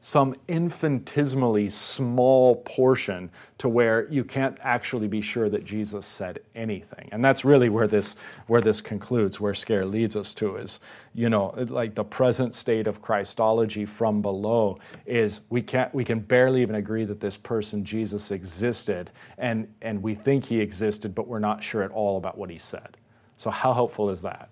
[0.00, 7.08] Some infinitesimally small portion to where you can't actually be sure that Jesus said anything.
[7.10, 8.14] And that's really where this
[8.46, 10.78] where this concludes, where Scaer leads us to is,
[11.14, 16.20] you know, like the present state of Christology from below is we can't we can
[16.20, 21.26] barely even agree that this person Jesus existed and and we think he existed, but
[21.26, 22.96] we're not sure at all about what he said.
[23.36, 24.48] So how helpful is that?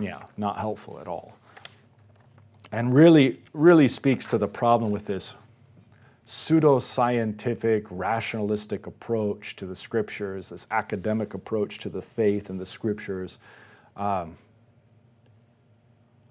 [0.00, 1.36] Yeah, not helpful at all
[2.76, 5.34] and really, really speaks to the problem with this
[6.26, 13.38] pseudo-scientific, rationalistic approach to the scriptures, this academic approach to the faith and the scriptures.
[13.96, 14.34] Um,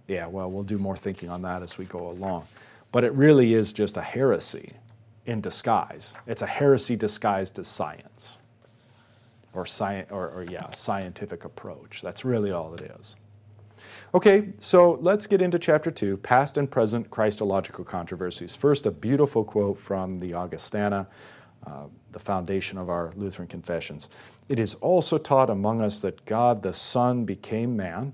[0.08, 2.48] yeah, well, we'll do more thinking on that as we go along.
[2.92, 4.72] but it really is just a heresy
[5.26, 6.16] in disguise.
[6.28, 8.38] It's a heresy disguised as science
[9.52, 12.04] or, sci- or, or yeah, scientific approach.
[12.04, 13.16] That's really all it is.
[14.16, 18.56] Okay, so let's get into chapter 2 Past and Present Christological Controversies.
[18.56, 21.08] First, a beautiful quote from the Augustana,
[21.68, 24.08] uh, the foundation of our Lutheran confessions.
[24.48, 28.14] It is also taught among us that God the Son became man,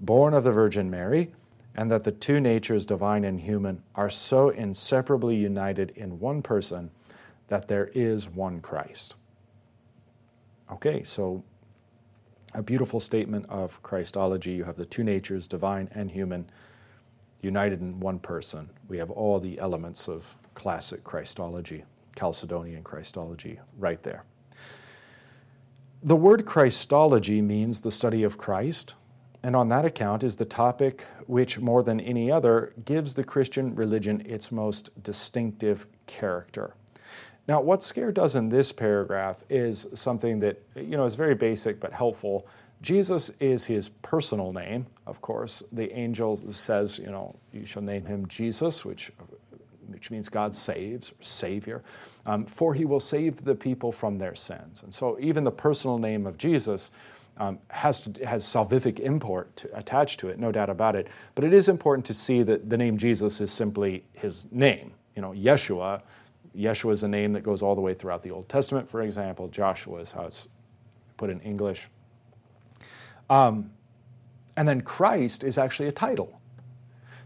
[0.00, 1.32] born of the Virgin Mary,
[1.74, 6.90] and that the two natures, divine and human, are so inseparably united in one person
[7.46, 9.14] that there is one Christ.
[10.70, 11.42] Okay, so
[12.54, 14.52] a beautiful statement of Christology.
[14.52, 16.48] You have the two natures, divine and human,
[17.42, 18.70] united in one person.
[18.88, 21.84] We have all the elements of classic Christology,
[22.16, 24.24] Chalcedonian Christology, right there.
[26.02, 28.94] The word Christology means the study of Christ,
[29.42, 33.74] and on that account is the topic which, more than any other, gives the Christian
[33.74, 36.74] religion its most distinctive character.
[37.48, 41.80] Now, what Scaer does in this paragraph is something that you know is very basic
[41.80, 42.46] but helpful.
[42.82, 45.64] Jesus is his personal name, of course.
[45.72, 49.10] The angel says, you know, you shall name him Jesus, which
[49.88, 51.82] which means God saves, Savior,
[52.26, 54.82] um, for he will save the people from their sins.
[54.82, 56.90] And so, even the personal name of Jesus
[57.38, 61.08] um, has, to, has salvific import to, attached to it, no doubt about it.
[61.34, 64.92] But it is important to see that the name Jesus is simply his name.
[65.16, 66.02] You know, Yeshua
[66.56, 69.48] Yeshua is a name that goes all the way throughout the Old Testament, for example.
[69.48, 70.48] Joshua is how it's
[71.16, 71.88] put in English.
[73.30, 73.70] Um,
[74.56, 76.40] and then Christ is actually a title.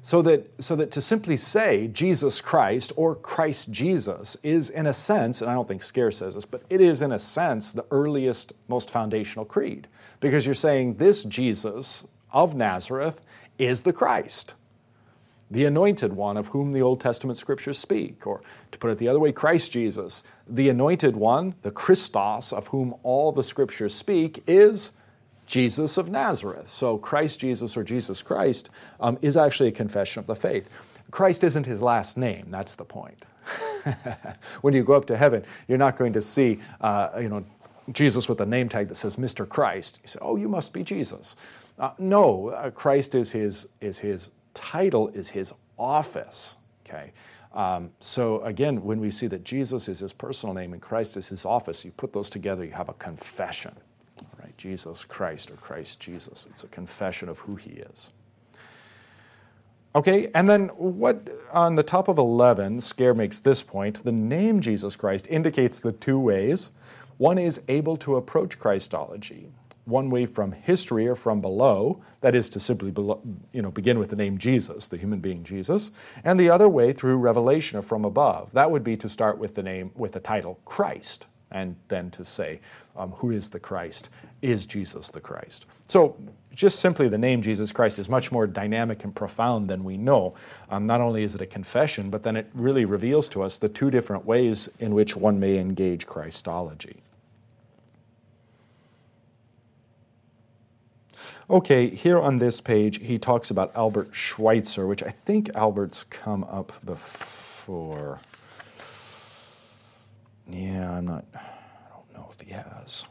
[0.05, 4.93] So that, so that to simply say Jesus Christ or Christ Jesus is, in a
[4.93, 7.87] sense, and I don't think Scaer says this, but it is, in a sense, the
[7.93, 9.87] earliest, most foundational creed.
[10.19, 13.21] Because you're saying this Jesus of Nazareth
[13.59, 14.55] is the Christ
[15.53, 18.27] the anointed one of whom the Old Testament scriptures speak.
[18.27, 18.41] Or
[18.71, 22.95] to put it the other way, Christ Jesus, the anointed one, the Christos of whom
[23.03, 24.93] all the scriptures speak, is
[25.47, 26.69] Jesus of Nazareth.
[26.69, 30.71] So Christ Jesus or Jesus Christ um, is actually a confession of the faith.
[31.11, 33.27] Christ isn't his last name, that's the point.
[34.63, 37.45] when you go up to heaven, you're not going to see, uh, you know,
[37.91, 39.47] Jesus with a name tag that says Mr.
[39.47, 39.99] Christ.
[40.03, 41.37] You say, oh, you must be Jesus.
[41.79, 46.57] Uh, no, uh, Christ is his, is his title is his office.
[46.87, 47.13] Okay.
[47.53, 51.29] Um, so again, when we see that Jesus is his personal name and Christ is
[51.29, 53.75] his office, you put those together, you have a confession.
[54.41, 54.57] Right?
[54.57, 56.47] Jesus Christ or Christ Jesus.
[56.51, 58.11] It's a confession of who he is.
[59.95, 64.61] Okay, and then what on the top of 11, Scaer makes this point the name
[64.61, 66.71] Jesus Christ indicates the two ways.
[67.19, 69.49] One is able to approach Christology
[69.85, 72.93] one way from history or from below, that is to simply
[73.53, 75.91] you know, begin with the name Jesus, the human being Jesus,
[76.25, 78.53] and the other way through revelation or from above.
[78.53, 82.25] That would be to start with the name, with the title Christ, and then to
[82.25, 82.61] say,
[82.97, 84.11] um, who is the Christ?
[84.41, 85.67] Is Jesus the Christ?
[85.89, 86.17] So,
[86.55, 90.35] just simply the name Jesus Christ is much more dynamic and profound than we know.
[90.69, 93.71] Um, not only is it a confession, but then it really reveals to us the
[93.71, 97.01] two different ways in which one may engage Christology.
[101.51, 106.45] Okay, here on this page, he talks about Albert Schweitzer, which I think Albert's come
[106.45, 108.21] up before.
[110.49, 111.41] Yeah, I'm not, I
[111.91, 113.07] don't know if he has.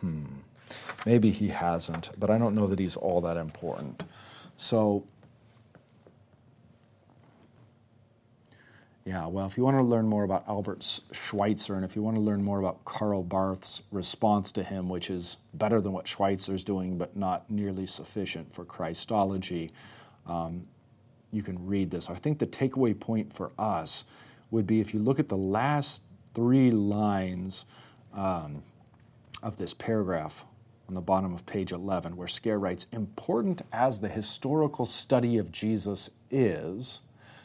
[0.00, 0.24] Hmm.
[1.04, 4.04] Maybe he hasn't, but I don't know that he's all that important.
[4.56, 5.04] So
[9.08, 12.18] Yeah, well, if you want to learn more about Albert Schweitzer and if you want
[12.18, 16.62] to learn more about Karl Barth's response to him, which is better than what Schweitzer's
[16.62, 19.72] doing but not nearly sufficient for Christology,
[20.26, 20.66] um,
[21.32, 22.10] you can read this.
[22.10, 24.04] I think the takeaway point for us
[24.50, 26.02] would be if you look at the last
[26.34, 27.64] three lines
[28.12, 28.62] um,
[29.42, 30.44] of this paragraph
[30.86, 35.50] on the bottom of page 11, where Scaer writes, Important as the historical study of
[35.50, 37.00] Jesus is,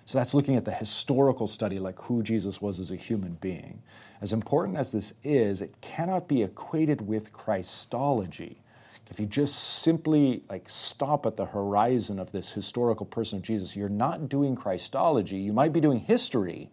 [0.05, 3.81] so that's looking at the historical study, like who Jesus was as a human being.
[4.21, 8.61] As important as this is, it cannot be equated with Christology.
[9.09, 13.75] If you just simply like stop at the horizon of this historical person of Jesus,
[13.75, 15.37] you're not doing Christology.
[15.37, 16.71] You might be doing history,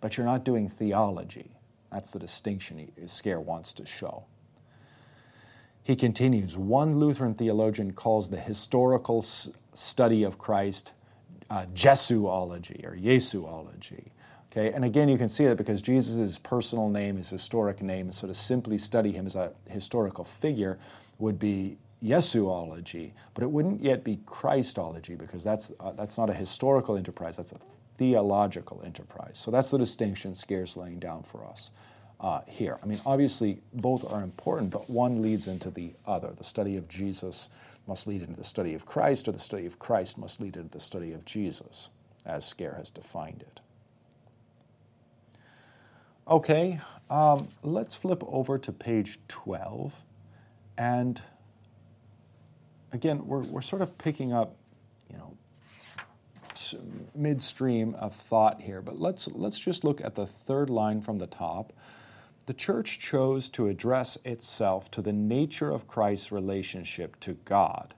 [0.00, 1.50] but you're not doing theology.
[1.90, 4.26] That's the distinction Scaer wants to show.
[5.82, 9.22] He continues one Lutheran theologian calls the historical
[9.72, 10.92] study of Christ
[11.50, 14.10] uh, Jesuology or Jesuology.
[14.50, 18.26] Okay, and again, you can see that because Jesus' personal name, his historic name, so
[18.26, 20.78] to simply study him as a historical figure
[21.18, 26.34] would be Jesuology, but it wouldn't yet be Christology because that's, uh, that's not a
[26.34, 27.58] historical enterprise, that's a
[27.96, 29.32] theological enterprise.
[29.34, 31.72] So that's the distinction Scaer's laying down for us
[32.20, 32.78] uh, here.
[32.82, 36.32] I mean, obviously, both are important, but one leads into the other.
[36.34, 37.48] The study of Jesus
[37.88, 40.70] must lead into the study of Christ, or the study of Christ must lead into
[40.70, 41.90] the study of Jesus,
[42.24, 43.60] as Scaer has defined it.
[46.28, 46.78] Okay,
[47.08, 50.02] um, let's flip over to page 12.
[50.76, 51.22] And
[52.92, 54.54] again, we're, we're sort of picking up,
[55.10, 55.36] you know,
[57.14, 61.26] midstream of thought here, but let's, let's just look at the third line from the
[61.26, 61.72] top.
[62.48, 67.94] The church chose to address itself to the nature of Christ's relationship to God.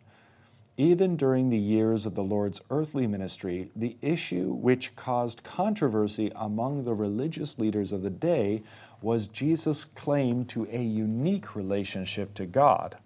[0.76, 6.82] Even during the years of the Lord's earthly ministry, the issue which caused controversy among
[6.82, 8.64] the religious leaders of the day
[9.00, 12.96] was Jesus' claim to a unique relationship to God.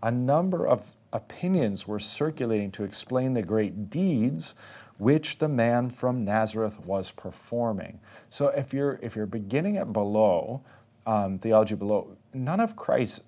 [0.00, 4.54] A number of opinions were circulating to explain the great deeds
[4.98, 7.98] which the man from Nazareth was performing.
[8.30, 10.62] So if you're if you're beginning at below
[11.06, 13.24] um, theology below, none of Christ,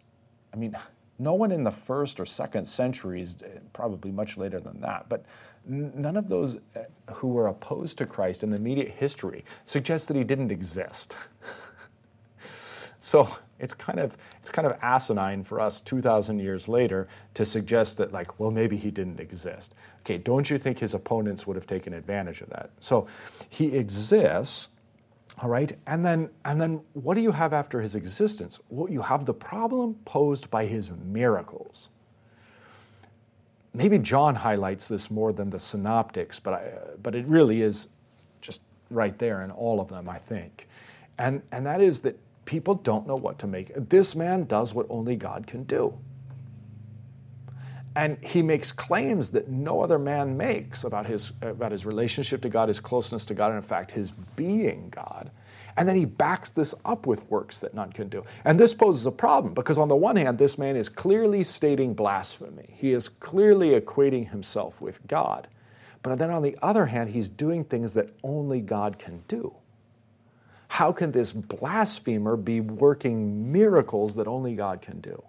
[0.53, 0.77] I mean,
[1.19, 5.25] no one in the first or second centuries, eh, probably much later than that, but
[5.67, 10.17] none of those eh, who were opposed to Christ in the immediate history suggest that
[10.17, 11.17] he didn't exist.
[12.99, 17.97] so it's kind of it's kind of asinine for us 2,000 years later to suggest
[17.99, 19.75] that like, well, maybe he didn't exist.
[20.01, 22.71] Okay, don't you think his opponents would have taken advantage of that?
[22.81, 23.07] So
[23.49, 24.76] he exists
[25.39, 28.59] all right, and then and then what do you have after his existence?
[28.71, 31.91] Well, you have the problem posed by his miracles.
[33.75, 36.73] Maybe John highlights this more than the synoptics, but I,
[37.03, 37.89] but it really is
[38.41, 40.69] just right there in all of them, I think,
[41.19, 43.73] and and that is that people don't know what to make.
[43.91, 45.93] This man does what only God can do.
[47.97, 52.51] And he makes claims that no other man makes about his, about his relationship to
[52.51, 55.31] God, his closeness to God, and in fact, his being God.
[55.79, 58.23] And then he backs this up with works that none can do.
[58.45, 61.95] And this poses a problem because, on the one hand, this man is clearly stating
[61.95, 62.69] blasphemy.
[62.71, 65.49] He is clearly equating himself with God.
[66.03, 69.55] But then, on the other hand, he's doing things that only God can do.
[70.69, 75.23] How can this blasphemer be working miracles that only God can do?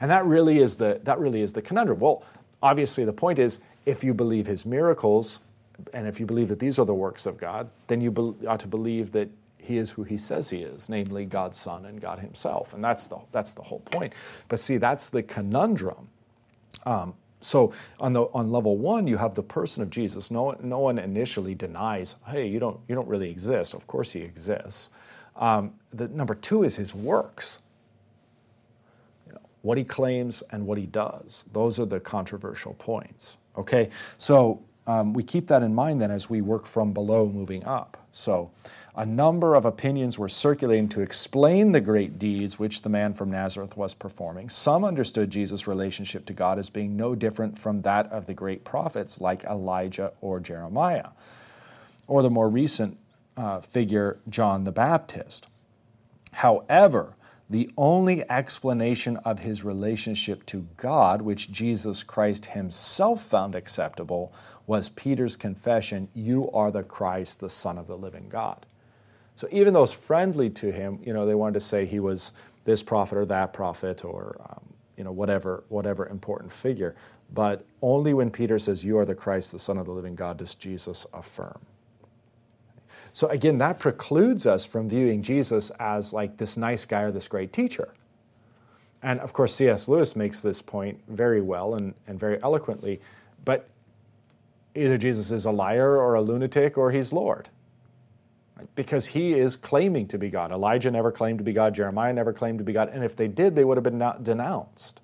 [0.00, 2.00] And that really is the, that really is the conundrum.
[2.00, 2.24] Well,
[2.62, 5.40] obviously, the point is if you believe his miracles,
[5.92, 8.60] and if you believe that these are the works of God, then you be, ought
[8.60, 9.28] to believe that
[9.58, 12.74] he is who he says he is, namely God's Son and God Himself.
[12.74, 14.12] And that's the, that's the whole point.
[14.48, 16.08] But see, that's the conundrum.
[16.84, 20.30] Um, so on, the, on level one, you have the person of Jesus.
[20.30, 23.74] No, no one initially denies, hey, you don't, you don't really exist.
[23.74, 24.90] Of course he exists.
[25.36, 27.60] Um, the, number two is his works
[29.64, 31.46] what he claims and what he does.
[31.52, 33.38] Those are the controversial points.
[33.56, 33.88] Okay,
[34.18, 37.96] so um, we keep that in mind then as we work from below moving up.
[38.12, 38.50] So,
[38.94, 43.30] a number of opinions were circulating to explain the great deeds which the man from
[43.30, 44.48] Nazareth was performing.
[44.48, 48.64] Some understood Jesus' relationship to God as being no different from that of the great
[48.64, 51.08] prophets like Elijah or Jeremiah,
[52.06, 52.98] or the more recent
[53.36, 55.48] uh, figure, John the Baptist.
[56.32, 57.14] However,
[57.50, 64.32] the only explanation of his relationship to God, which Jesus Christ himself found acceptable,
[64.66, 68.64] was Peter's confession, You are the Christ, the Son of the living God.
[69.36, 72.32] So even those friendly to him, you know, they wanted to say he was
[72.64, 76.94] this prophet or that prophet or, um, you know, whatever, whatever important figure.
[77.32, 80.38] But only when Peter says, You are the Christ, the Son of the living God,
[80.38, 81.60] does Jesus affirm.
[83.14, 87.28] So again, that precludes us from viewing Jesus as like this nice guy or this
[87.28, 87.94] great teacher.
[89.04, 89.86] And of course, C.S.
[89.86, 93.00] Lewis makes this point very well and, and very eloquently.
[93.44, 93.68] But
[94.74, 97.48] either Jesus is a liar or a lunatic or he's Lord.
[98.74, 100.50] Because he is claiming to be God.
[100.50, 103.28] Elijah never claimed to be God, Jeremiah never claimed to be God, and if they
[103.28, 105.02] did, they would have been denounced.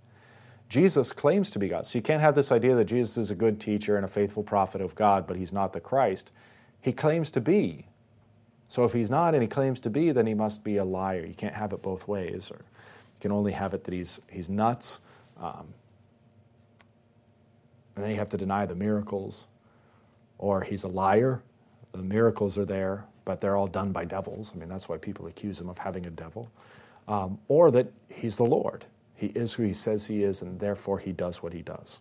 [0.68, 1.86] Jesus claims to be God.
[1.86, 4.42] So you can't have this idea that Jesus is a good teacher and a faithful
[4.42, 6.32] prophet of God, but he's not the Christ.
[6.80, 7.86] He claims to be.
[8.70, 11.26] So if he's not and he claims to be, then he must be a liar.
[11.26, 14.48] You can't have it both ways, or you can only have it that he's, he's
[14.48, 15.00] nuts.
[15.40, 15.66] Um,
[17.96, 19.48] and then you have to deny the miracles,
[20.38, 21.42] or he's a liar.
[21.90, 24.52] The miracles are there, but they're all done by devils.
[24.54, 26.48] I mean, that's why people accuse him of having a devil.
[27.08, 28.84] Um, or that he's the Lord.
[29.16, 31.98] He is who he says he is, and therefore he does what he does.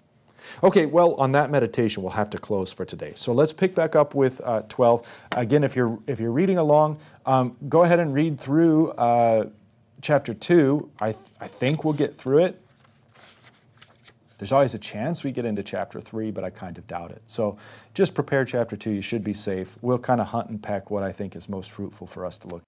[0.63, 3.13] Okay, well, on that meditation, we'll have to close for today.
[3.15, 5.21] So let's pick back up with uh, 12.
[5.33, 9.49] Again, if you're, if you're reading along, um, go ahead and read through uh,
[10.01, 10.91] chapter 2.
[10.99, 12.61] I, th- I think we'll get through it.
[14.39, 17.21] There's always a chance we get into chapter three, but I kind of doubt it.
[17.25, 17.57] So
[17.93, 18.91] just prepare chapter two.
[18.91, 19.77] You should be safe.
[19.81, 22.47] We'll kind of hunt and peck what I think is most fruitful for us to
[22.47, 22.63] look